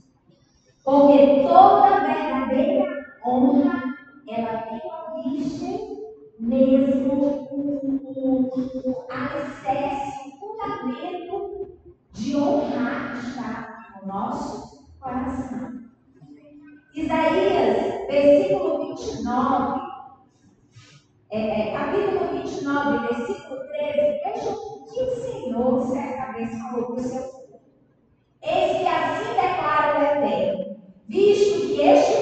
Porque 0.84 1.42
toda 1.42 2.00
verdadeira 2.00 3.16
honra, 3.24 3.94
ela 4.28 4.62
tem 4.62 4.80
origem 4.84 6.00
mesmo 6.38 7.12
o, 7.12 7.90
o, 8.16 8.90
o 8.90 9.06
alicerce, 9.10 10.28
o 10.28 10.38
fundamento 10.38 11.78
de 12.12 12.36
honrar 12.36 13.18
está 13.18 14.00
no 14.00 14.08
nosso 14.08 14.88
coração. 14.98 15.80
Isaías, 16.94 18.06
versículo 18.08 18.96
29, 18.96 19.89
é, 21.30 21.68
é, 21.68 21.72
capítulo 21.72 22.42
29, 22.42 23.06
versículo 23.06 23.60
13, 23.60 24.20
veja 24.24 24.50
o 24.50 24.84
que 24.86 25.02
o 25.02 25.10
Senhor 25.14 25.86
certa 25.86 26.32
vez 26.32 26.58
falou 26.58 26.86
para 26.86 26.96
o 26.96 27.00
seu 27.00 27.22
povo. 27.22 27.60
Eis 28.42 28.78
que 28.78 28.88
assim 28.88 29.34
declara 29.34 30.00
o 30.00 30.02
Eterno, 30.02 30.76
visto 31.06 31.68
que 31.68 31.80
este 31.82 32.20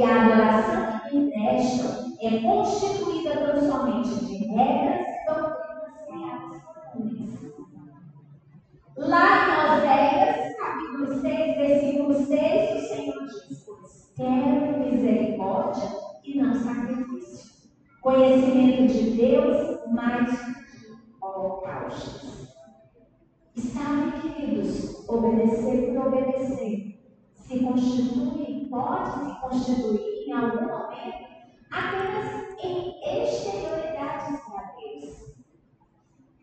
E 0.00 0.02
a 0.02 0.22
adoração 0.22 1.00
que 1.10 1.18
me 1.18 1.30
prestam 1.30 2.16
é 2.22 2.40
constituída 2.40 3.36
tão 3.36 3.60
somente 3.60 4.24
de 4.24 4.46
regras 4.46 5.06
e 5.08 5.26
doutrinas 5.26 6.06
reais 6.08 6.62
comuns. 6.90 7.30
Lá 9.00 9.48
em 9.48 9.78
Oséias, 9.78 10.56
capítulo 10.56 11.20
6, 11.20 11.56
versículo 11.56 12.14
6, 12.14 12.82
o 12.82 12.88
Senhor 12.88 13.26
diz: 13.26 14.12
quero 14.16 14.78
misericórdia 14.78 15.88
e 16.22 16.40
não 16.40 16.54
sacrifício. 16.54 17.50
Conhecimento 18.00 18.92
de 18.92 19.10
Deus 19.12 19.80
mais 19.92 20.30
que 20.30 20.92
holocaustos. 21.20 22.54
E 23.56 23.60
sabe, 23.60 24.20
queridos, 24.20 25.08
obedecer 25.08 25.94
por 25.94 26.06
obedecer 26.06 26.90
se 27.50 27.58
constitui, 27.64 28.68
pode 28.70 29.10
se 29.10 29.40
constituir 29.40 30.28
em 30.28 30.32
algum 30.32 30.66
momento 30.66 31.30
apenas 31.72 32.54
em 32.62 33.24
exterioridades 33.24 34.40
para 34.40 34.72
Deus, 34.76 35.34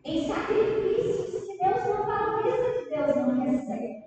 em 0.04 0.28
sacrifícios 0.28 1.44
que 1.46 1.56
Deus 1.56 1.84
não 1.86 2.06
valoriza, 2.06 2.72
que 2.78 2.90
Deus 2.90 3.16
não 3.16 3.40
recebe. 3.40 4.04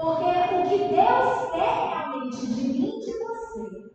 Porque 0.00 0.24
o 0.24 0.62
que 0.66 0.78
Deus 0.94 1.50
quer 1.52 1.90
realmente 1.90 2.46
de 2.46 2.68
mim 2.68 2.94
e 2.96 3.04
de 3.04 3.18
você 3.18 3.92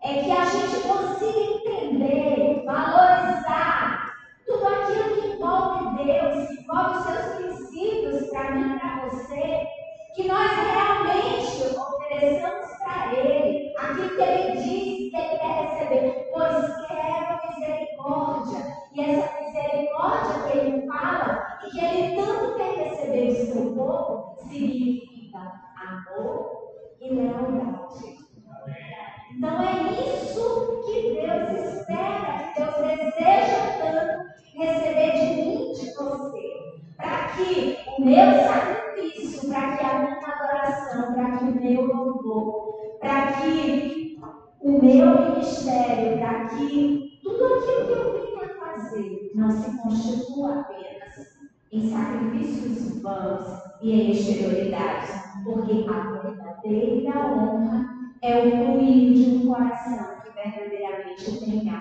é 0.00 0.22
que 0.22 0.30
a 0.30 0.44
gente 0.44 0.80
consiga 0.86 1.40
entender, 1.40 2.62
valorizar 2.64 4.14
tudo 4.46 4.64
aquilo 4.64 5.14
que 5.16 5.26
envolve 5.26 6.04
Deus, 6.04 6.46
que 6.46 6.62
envolve 6.62 6.98
os 6.98 7.04
seus 7.04 7.34
princípios 7.34 8.30
para 8.30 8.52
mim 8.52 8.76
e 8.76 8.78
para 8.78 9.08
você, 9.08 9.66
que 10.14 10.28
nós 10.28 10.52
realmente 10.52 11.76
ofereçamos 11.76 12.70
para 12.84 13.12
Ele 13.12 13.74
aquilo 13.76 14.16
que 14.16 14.22
Ele 14.22 14.52
diz 14.52 15.10
que 15.10 15.16
Ele 15.16 15.38
quer 15.38 15.64
receber, 15.64 16.30
pois 16.32 16.86
quero 16.86 17.40
misericórdia. 17.58 18.76
E 18.94 19.00
essa 19.00 19.40
misericórdia 19.40 20.42
que 20.44 20.58
Ele 20.58 20.86
fala 20.86 21.58
e 21.66 21.70
que 21.70 21.84
Ele 21.84 22.22
tanto 22.22 22.54
quer 22.54 22.88
receber 22.88 23.26
do 23.26 23.52
seu 23.52 23.74
povo 23.74 24.36
significa 24.48 25.09
amor 25.90 26.96
e 27.00 27.14
lealdade. 27.14 28.18
Então 29.36 29.62
é 29.62 29.92
isso 29.92 30.82
que 30.86 31.14
Deus 31.14 31.78
espera, 31.78 32.52
que 32.54 32.60
Deus 32.60 32.76
deseja 32.76 33.60
tanto 33.80 34.30
receber 34.54 35.12
de 35.12 35.42
mim 35.42 35.72
de 35.72 35.94
você. 35.94 36.60
Para 36.96 37.28
que 37.28 37.78
o 37.96 38.04
meu 38.04 38.32
sacrifício, 38.42 39.48
para 39.48 39.76
que 39.76 39.84
a 39.84 39.98
minha 40.00 40.18
adoração, 40.18 41.14
para 41.14 41.38
que 41.38 41.44
o 41.44 41.60
meu 41.60 41.86
louvor, 41.86 42.98
para 43.00 43.32
que 43.32 44.20
o 44.60 44.72
meu 44.72 45.30
ministério, 45.30 46.18
para 46.18 46.48
que 46.48 47.18
tudo 47.22 47.44
aquilo 47.46 47.86
que 47.86 47.92
eu 47.92 48.12
venho 48.12 48.44
a 48.44 48.66
fazer 48.66 49.32
não 49.34 49.50
se 49.50 49.78
constitua 49.78 50.60
apenas 50.60 51.40
em 51.72 51.90
sacrifícios 51.90 53.00
vãos 53.00 53.62
e 53.80 53.92
em 53.92 54.10
exterioridades, 54.10 55.29
porque 55.44 55.86
a 55.88 56.20
verdadeira 56.22 57.18
honra 57.18 57.88
é 58.22 58.38
o 58.38 58.50
fluir 58.50 59.14
de 59.14 59.36
um 59.36 59.48
coração 59.48 60.20
que 60.22 60.30
verdadeiramente 60.32 61.40
tem 61.40 61.70
a. 61.70 61.80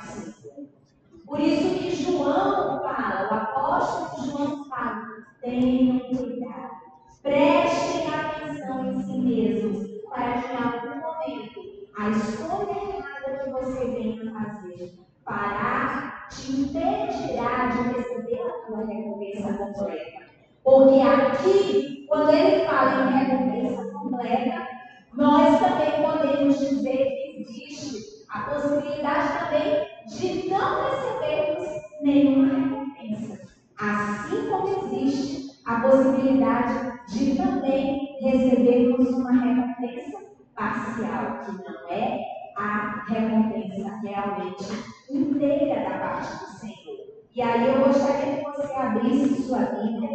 Por 1.25 1.39
isso 1.39 1.79
que 1.79 1.95
João 1.95 2.81
fala, 2.81 3.29
o 3.29 3.33
apóstolo 3.33 4.25
João 4.25 4.65
fala, 4.65 5.25
tenham 5.41 5.99
cuidado, 5.99 6.77
prestem 7.21 8.07
atenção 8.07 8.93
em 8.93 9.03
si 9.03 9.17
mesmos, 9.19 9.87
para 10.09 10.41
que 10.41 10.51
em 10.51 10.57
algum 10.57 11.01
momento 11.01 11.61
a 11.97 12.09
escolha 12.09 12.71
errada 12.71 13.43
que 13.43 13.49
você 13.51 13.85
venha 13.85 14.31
fazer 14.31 14.99
parar 15.29 16.27
te 16.29 16.51
impedirá 16.51 17.67
de 17.67 17.93
receber 17.93 18.41
a 18.41 18.65
tua 18.65 18.85
recompensa 18.85 19.53
completa. 19.53 20.18
Porque 20.63 21.01
aqui, 21.01 22.05
quando 22.07 22.33
ele 22.33 22.65
fala 22.65 23.11
em 23.11 23.25
recompensa 23.25 23.91
completa, 23.91 24.67
nós 25.13 25.59
também 25.59 26.03
podemos 26.03 26.59
dizer 26.59 26.97
que 26.97 27.41
existe 27.41 28.25
a 28.29 28.39
possibilidade 28.41 29.39
também 29.39 29.87
de 30.07 30.49
não 30.49 30.89
recebermos 30.89 31.67
nenhuma 32.01 32.53
recompensa. 32.53 33.39
Assim 33.79 34.49
como 34.49 34.93
existe 34.93 35.61
a 35.65 35.81
possibilidade 35.81 36.99
de 37.09 37.35
também 37.35 38.17
recebermos 38.21 39.09
uma 39.09 39.31
recompensa 39.31 40.19
parcial, 40.55 41.39
que 41.45 41.51
não 41.51 41.89
é 41.89 42.19
a 42.57 43.05
recompensa 43.07 43.95
realmente 44.03 44.65
inteira 45.09 45.89
da 45.89 45.97
parte 45.97 46.45
do 46.45 46.51
Senhor. 46.59 46.99
E 47.33 47.41
aí 47.41 47.67
eu 47.67 47.79
gostaria 47.85 48.37
que 48.37 48.51
você 48.51 48.73
abrisse 48.73 49.43
sua 49.43 49.59
Bíblia 49.59 50.09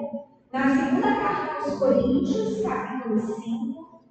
na 0.55 0.73
segunda 0.73 1.17
carta 1.17 1.65
aos 1.65 1.79
Coríntios, 1.81 2.63
capítulo 2.63 3.19
5, 3.19 4.05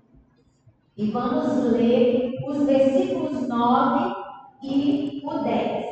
e 0.97 1.09
vamos 1.09 1.71
ler 1.71 2.33
os 2.45 2.65
versículos 2.65 3.47
9 3.47 4.13
e 4.61 5.21
o 5.23 5.37
10. 5.37 5.85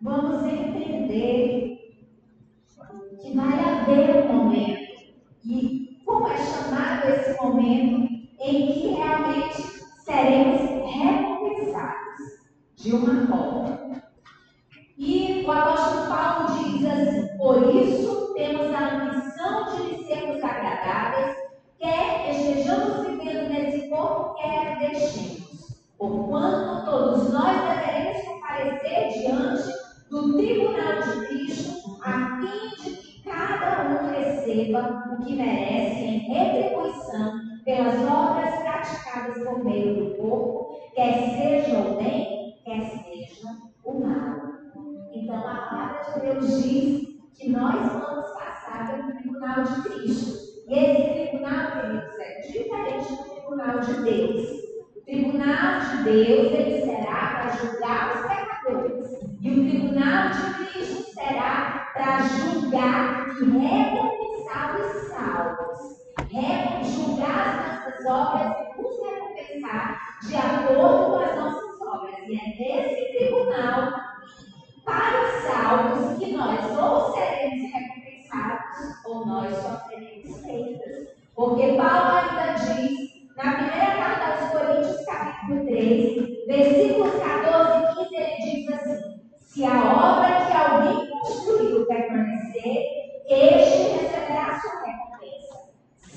Vamos 0.00 0.44
entender 0.44 1.51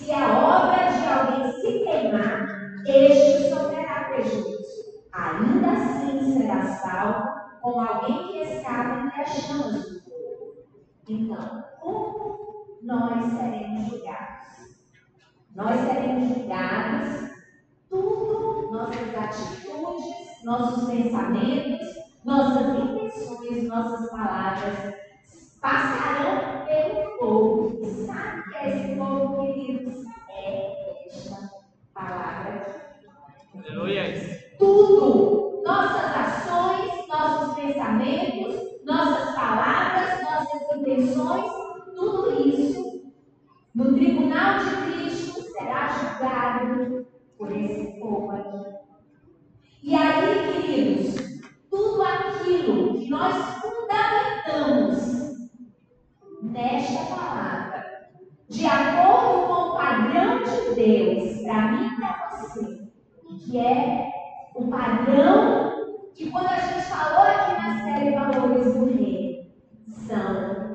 Se 0.05 0.11
a 0.11 0.37
obra 0.37 0.91
de 0.91 1.07
alguém 1.07 1.51
se 1.53 1.83
queimar, 1.83 2.45
este 2.85 3.49
sofrerá 3.49 4.09
prejuízo. 4.09 5.03
Ainda 5.11 5.71
assim 5.71 6.37
será 6.37 6.63
salvo 6.63 7.45
com 7.61 7.79
alguém 7.79 8.27
que 8.27 8.37
escapa 8.41 9.05
entre 9.05 9.21
as 9.21 9.29
chamas 9.29 9.73
do 9.73 9.99
fogo. 10.01 10.53
Então, 11.09 11.63
como 11.79 12.77
nós 12.83 13.25
seremos 13.33 13.89
julgados? 13.89 14.75
Nós 15.55 15.79
seremos 15.79 16.35
julgados, 16.35 17.31
tudo, 17.89 18.71
nossas 18.71 19.15
atitudes, 19.15 20.43
nossos 20.43 20.87
pensamentos, 20.87 21.87
nossas 22.23 22.75
intenções, 22.75 23.63
nossas 23.63 24.11
palavras, 24.11 25.04
passarão 25.65 26.63
pelo 26.67 27.17
fogo. 27.17 27.85
Sabe 28.05 28.43
que 28.49 28.55
é 28.55 28.69
esse 28.69 28.95
fogo, 28.95 29.41
queridos? 29.41 30.05
É 30.29 31.07
esta 31.07 31.49
palavra 31.91 32.53
aqui. 32.53 33.07
Aleluia. 33.57 34.01
É 34.01 34.55
tudo, 34.59 35.63
nossas 35.65 36.15
ações, 36.15 37.07
nossos 37.07 37.55
pensamentos, 37.55 38.85
nossas 38.85 39.33
palavras, 39.33 40.21
nossas 40.23 40.77
intenções, 40.77 41.51
tudo 41.95 42.47
isso 42.47 43.11
no 43.73 43.95
tribunal 43.95 44.59
de 44.59 44.75
Cristo 44.85 45.41
será 45.51 45.87
julgado 45.87 47.07
por 47.39 47.51
esse 47.51 47.99
fogo 47.99 48.29
aqui. 48.29 48.75
E 49.81 49.95
aí, 49.95 50.61
queridos, 50.61 51.15
tudo 51.71 52.03
aquilo 52.03 52.99
que 52.99 53.09
nós 53.09 53.33
fundamentamos 53.61 55.24
nesta 56.51 57.15
palavra, 57.15 58.09
de 58.49 58.65
acordo 58.65 59.47
com 59.47 59.53
o 59.53 59.77
padrão 59.77 60.43
de 60.43 60.75
Deus, 60.75 61.41
para 61.41 61.71
mim 61.71 61.87
e 61.87 61.95
para 61.95 62.29
você, 62.29 62.89
que 63.39 63.57
é 63.57 64.11
o 64.55 64.67
padrão 64.67 65.75
que 66.13 66.31
quando 66.31 66.47
a 66.47 66.59
gente 66.59 66.85
falou 66.85 67.23
aqui 67.23 67.61
na 67.61 67.83
série 67.83 68.15
Valores 68.15 68.73
do 68.73 68.85
Rei, 68.85 69.51
são 69.87 70.65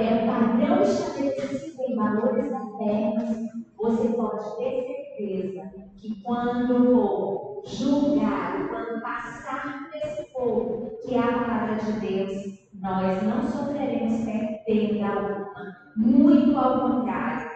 é 0.00 0.24
o 0.24 0.26
padrão 0.26 0.82
estabelecido 0.82 1.82
em 1.82 1.94
valores 1.94 2.46
eternos, 2.46 3.50
você 3.76 4.08
pode 4.08 4.56
ter 4.56 5.16
certeza 5.18 5.72
que 5.96 6.22
quando 6.22 6.92
for 6.92 7.62
julgar, 7.66 8.68
quando 8.68 9.02
passar 9.02 9.88
por 9.90 9.96
esse 9.96 10.32
fogo, 10.32 10.98
que 11.02 11.14
é 11.14 11.18
a 11.18 11.32
palavra 11.32 11.76
de 11.76 11.92
Deus, 12.00 12.59
nós 12.80 13.22
não 13.22 13.42
sofreremos 13.42 14.24
perda 14.64 15.06
alguma. 15.06 15.76
Muito 15.96 16.56
ao 16.58 16.80
contrário. 16.80 17.50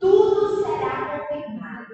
Tudo 0.00 0.62
será 0.62 1.18
confirmado. 1.18 1.86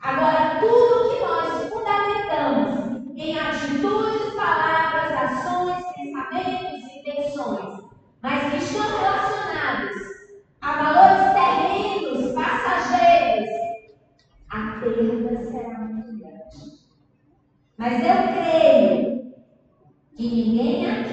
Agora, 0.00 0.60
tudo 0.60 1.10
que 1.10 1.20
nós 1.20 1.68
fundamentamos 1.68 3.16
em 3.16 3.38
atitudes, 3.38 4.34
palavras, 4.34 5.12
ações, 5.12 5.84
pensamentos 5.94 6.82
e 6.84 6.98
intenções, 7.00 7.84
mas 8.22 8.50
que 8.50 8.56
estão 8.58 8.86
relacionados 8.98 9.96
a 10.60 10.72
valores 10.82 11.32
terrenos, 11.32 12.32
passageiros, 12.34 13.50
a 14.50 14.80
perda 14.80 15.44
será 15.44 15.78
muito 15.78 16.18
grande. 16.18 16.80
Mas 17.78 18.04
eu 18.04 18.16
creio 18.32 19.34
que 20.16 20.22
ninguém 20.22 20.90
aqui 20.90 21.05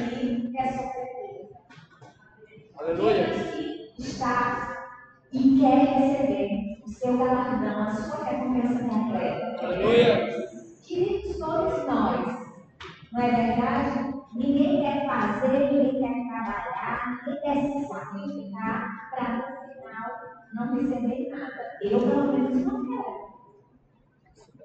galardão, 7.53 7.83
a 7.83 7.91
sua 7.91 8.25
recompensa 8.25 8.83
completa. 8.83 9.65
Aleluia. 9.65 10.47
Queridos, 10.83 11.37
todos 11.37 11.85
nós, 11.85 12.47
não 13.11 13.21
é 13.21 13.31
verdade? 13.31 14.13
Ninguém 14.35 14.81
quer 14.81 15.05
fazer, 15.05 15.71
ninguém 15.71 16.01
quer 16.01 16.27
trabalhar, 16.27 17.21
ninguém 17.25 17.41
quer 17.41 17.55
se 17.61 17.87
sacrificar 17.87 19.09
para 19.11 19.35
no 19.35 19.73
final 19.73 20.09
não 20.53 20.75
receber 20.75 21.29
nada. 21.29 21.77
Eu, 21.81 21.99
pelo 21.99 22.33
menos, 22.33 22.65
não 22.65 22.85
quero. 22.85 23.23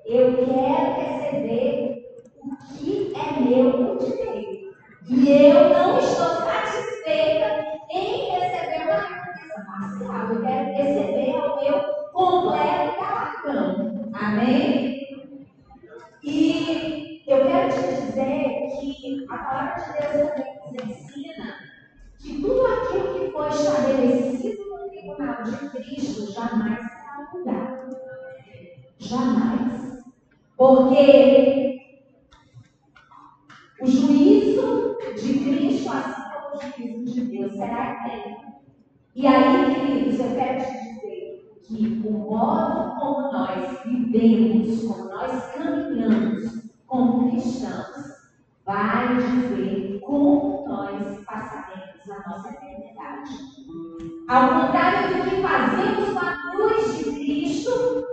Eu 0.07 0.36
quero 0.36 0.95
receber 1.01 2.05
o 2.43 2.57
que 2.74 3.12
é 3.14 3.41
meu 3.41 3.72
por 3.72 3.99
direito. 3.99 4.74
E 5.09 5.30
eu 5.30 5.68
não 5.70 5.99
estou 5.99 6.26
satisfeita 6.26 7.64
em 7.91 8.30
receber 8.30 8.84
uma 8.84 9.01
recompensa 9.01 9.66
parcial. 9.66 10.28
Eu 10.30 10.43
quero 10.43 10.68
receber 10.72 11.34
o 11.36 11.61
meu 11.61 11.98
completo 12.19 13.01
galardão. 13.01 14.11
Amém? 14.12 15.07
E 16.25 17.23
eu 17.29 17.47
quero 17.47 17.73
te 17.73 18.07
dizer 18.07 18.71
que 18.81 19.27
a 19.31 19.39
palavra 19.39 19.85
de 19.85 19.93
Deus 19.93 20.31
também 20.31 20.59
nos 20.73 20.99
ensina 20.99 21.55
que 22.19 22.43
tudo 22.43 22.66
aquilo 22.66 23.14
que 23.14 23.31
foi 23.31 23.49
estabelecido 23.51 24.64
no 24.64 24.91
tribunal 24.91 25.45
de 25.45 25.71
Cristo 25.71 26.33
jamais 26.33 26.81
será 26.81 27.29
mudado. 27.33 27.97
Jamais. 28.99 30.03
Porque 30.57 31.79
o 33.81 33.87
juízo 33.87 34.99
de 35.14 35.39
Cristo, 35.39 35.93
assim 35.93 36.23
como 36.33 36.57
o 36.57 36.61
juízo 36.61 37.14
de 37.14 37.21
Deus, 37.27 37.53
será 37.53 37.93
eterno. 37.93 38.55
E 39.14 39.25
aí, 39.25 39.73
queridos, 39.73 40.19
eu 40.19 40.35
quero 40.35 40.64
te 40.64 40.73
dizer 40.73 40.88
que 41.69 42.03
o 42.03 42.11
modo 42.11 42.99
como 42.99 43.31
nós 43.31 43.83
vivemos, 43.85 44.83
como 44.85 45.05
nós 45.11 45.53
caminhamos 45.53 46.62
como 46.87 47.31
cristãos, 47.31 48.07
vai 48.64 49.16
dizer 49.16 50.01
como 50.01 50.66
nós 50.66 51.23
passaremos 51.27 52.11
a 52.11 52.31
nossa 52.31 52.49
eternidade. 52.49 53.35
Ao 54.29 54.49
contrário 54.49 55.09
do 55.09 55.31
que 55.31 55.43
fazemos 55.43 56.09
com 56.11 56.19
a 56.19 56.53
cruz 56.53 56.99
de 56.99 57.05
Cristo, 57.12 58.07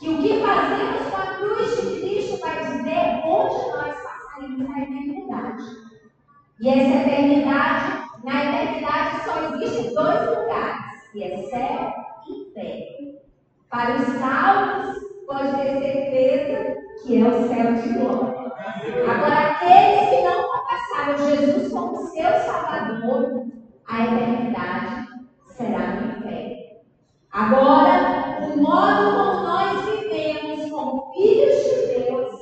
que 0.00 0.08
o 0.08 0.20
que 0.20 0.40
fazemos 0.40 1.08
com 1.08 1.16
a 1.16 1.34
cruz 1.36 1.80
de 1.80 2.00
Cristo 2.00 2.40
vai 2.40 2.58
dizer 2.64 3.22
onde 3.24 3.70
nós 3.70 3.96
passaremos 4.02 4.68
a 4.68 4.80
eternidade. 4.80 5.64
E 6.60 6.68
essa 6.68 7.08
eternidade, 7.08 8.08
na 8.24 8.44
eternidade 8.44 9.24
só 9.24 9.54
existem 9.54 9.94
dois 9.94 10.28
lugares, 10.28 11.10
que 11.12 11.22
é 11.22 11.42
céu 11.50 12.05
Para 13.68 13.96
os 13.96 14.06
salvos, 14.18 14.96
pode 15.26 15.56
ter 15.56 15.80
certeza 15.80 16.76
que 17.02 17.20
é 17.20 17.28
o 17.28 17.48
céu 17.48 17.74
de 17.74 17.88
glória. 17.98 18.52
Agora, 19.08 19.50
aqueles 19.50 20.08
que 20.08 20.22
não 20.22 20.48
confessaram 20.48 21.30
Jesus 21.30 21.72
como 21.72 21.96
seu 22.06 22.30
Salvador, 22.40 23.46
a 23.86 24.04
eternidade 24.04 25.08
será 25.48 25.94
no 25.94 26.18
inferno. 26.18 26.56
Agora, 27.32 28.38
o 28.40 28.62
modo 28.62 29.16
como 29.16 29.42
nós 29.42 29.84
vivemos 29.84 30.70
como 30.70 31.12
filhos 31.12 31.56
de 31.64 32.04
Deus 32.04 32.34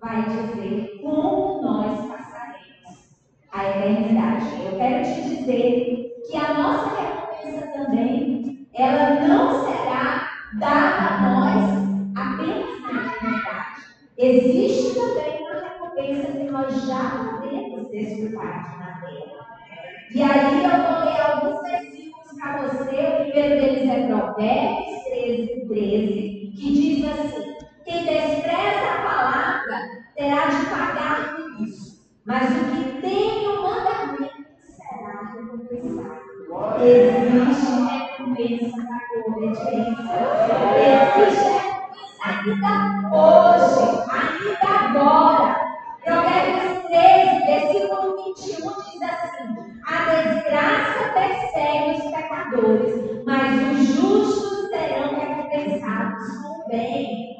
vai 0.00 0.24
dizer 0.24 1.00
como 1.00 1.62
nós 1.62 2.08
passaremos 2.08 3.20
a 3.52 3.70
eternidade. 3.70 4.64
Eu 4.64 4.76
quero 4.76 5.04
te 5.04 5.36
dizer 5.36 6.22
que 6.28 6.36
a 6.36 6.54
nossa 6.54 7.00
recompensa 7.00 7.66
também, 7.68 8.51
ela 8.74 9.20
não 9.26 9.66
será 9.66 10.30
dada 10.54 11.06
a 11.06 11.20
nós 11.20 12.16
apenas 12.16 12.80
na 12.80 13.06
eternidade. 13.06 13.82
Existe 14.16 14.94
também 14.98 15.42
uma 15.42 15.60
recompensa 15.60 16.32
que 16.32 16.44
nós 16.44 16.86
já 16.86 17.38
podemos 17.40 17.90
desfrutar 17.90 18.78
na 18.78 19.06
terra. 19.06 19.42
E 20.14 20.22
aí 20.22 20.64
eu 20.64 20.70
vou 20.70 21.04
ler 21.04 21.20
alguns 21.20 21.62
versículos 21.62 22.40
para 22.40 22.62
você. 22.62 22.96
O 22.96 23.24
primeiro 23.24 23.60
deles 23.60 23.90
é 23.90 24.06
Provérbios 24.06 25.04
13, 25.04 25.66
13, 25.68 26.52
que 26.56 26.72
diz 26.72 27.04
assim: 27.10 27.54
Quem 27.84 28.04
despreza 28.04 28.90
a 28.90 29.02
palavra 29.02 29.76
terá 30.16 30.46
de 30.46 30.66
pagar 30.66 31.36
por 31.36 31.62
isso, 31.62 32.02
mas 32.24 32.48
o 32.50 32.64
que 32.76 33.02
tem 33.02 33.48
o 33.48 33.62
mandamento 33.62 34.44
será 34.64 35.34
recompensado. 35.34 36.22
Existe 36.82 38.01
recompensa 38.32 38.76
da 38.82 38.98
obediência. 39.26 40.16
Existe 40.78 41.48
recompensa 41.48 42.22
ainda 42.24 42.72
hoje, 43.12 43.84
ainda 44.10 44.70
agora. 44.88 45.48
Provérbios 46.04 46.82
13, 46.88 47.46
versículo 47.46 48.16
21 48.24 48.62
diz 48.82 49.02
assim: 49.02 49.48
A 49.86 49.96
desgraça 50.10 51.02
persegue 51.14 51.90
os 51.98 52.10
pecadores, 52.10 53.24
mas 53.24 53.52
os 53.72 53.86
justos 53.94 54.68
serão 54.70 55.14
recompensados 55.14 56.28
com 56.38 56.68
bem. 56.68 57.36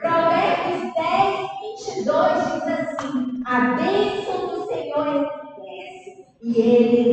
Provérbios 0.00 0.94
10, 0.94 1.36
22 1.94 2.32
diz 2.52 2.64
assim: 2.68 3.42
A 3.46 3.60
bênção 3.76 4.46
do 4.48 4.66
Senhor 4.66 5.06
enriquece, 5.08 6.26
e 6.42 6.60
ele 6.60 7.05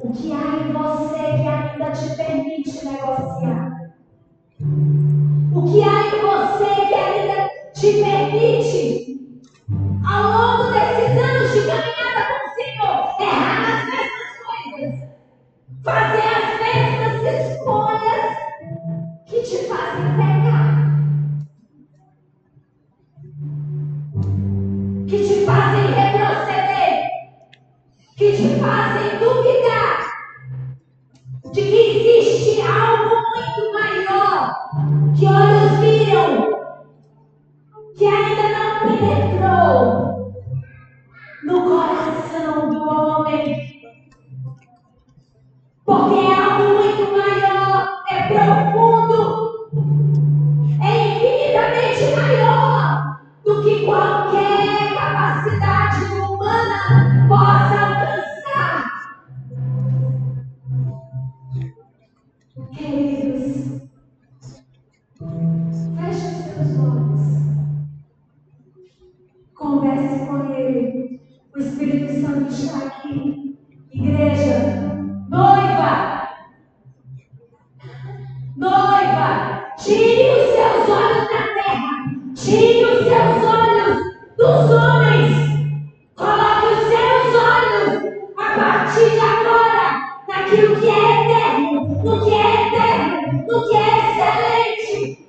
O 0.00 0.12
que 0.12 0.32
há 0.32 0.60
em 0.60 0.72
você 0.72 1.18
que 1.18 1.48
ainda 1.48 1.90
te 1.90 2.14
permite 2.14 2.84
negociar? 2.84 3.92
O 5.52 5.62
que 5.62 5.82
há 5.82 6.06
em 6.06 6.20
você 6.20 6.86
que 6.86 6.94
ainda 6.94 7.48
te 7.74 7.92
permite 7.94 8.77
Do 93.28 93.68
que 93.68 93.76
é 93.76 93.88
excelente, 93.98 95.28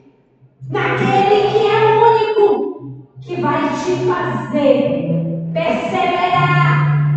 naquele 0.69 1.39
que 1.51 1.67
é 1.67 1.77
único, 1.97 3.07
que 3.21 3.41
vai 3.41 3.61
te 3.61 3.91
fazer 4.07 5.09
perseverar 5.53 7.11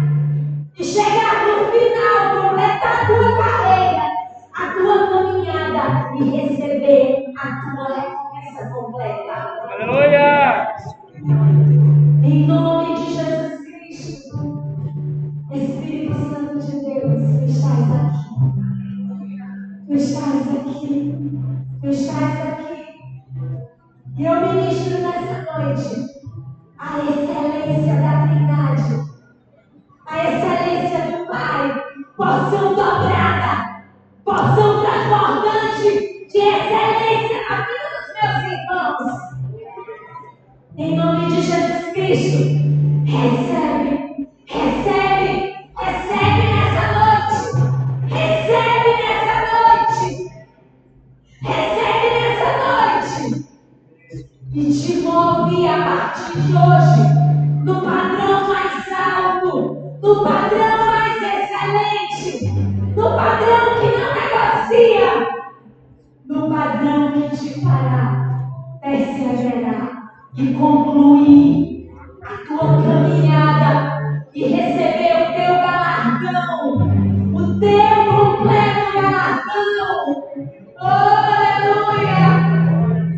e 0.76 0.84
chegar 0.84 1.46
no 1.46 1.54
final, 1.70 2.48
completar 2.48 3.02
a 3.02 3.06
tua 3.06 3.30
carreira, 3.38 4.06
a 4.54 4.66
tua 4.72 4.96
caminhada 5.08 5.84
e 6.16 6.18
receber 6.30 7.32
a 7.38 7.46
tua 7.60 7.86
recompensa 7.94 8.62
completa. 8.74 9.34
Aleluia! 9.70 10.21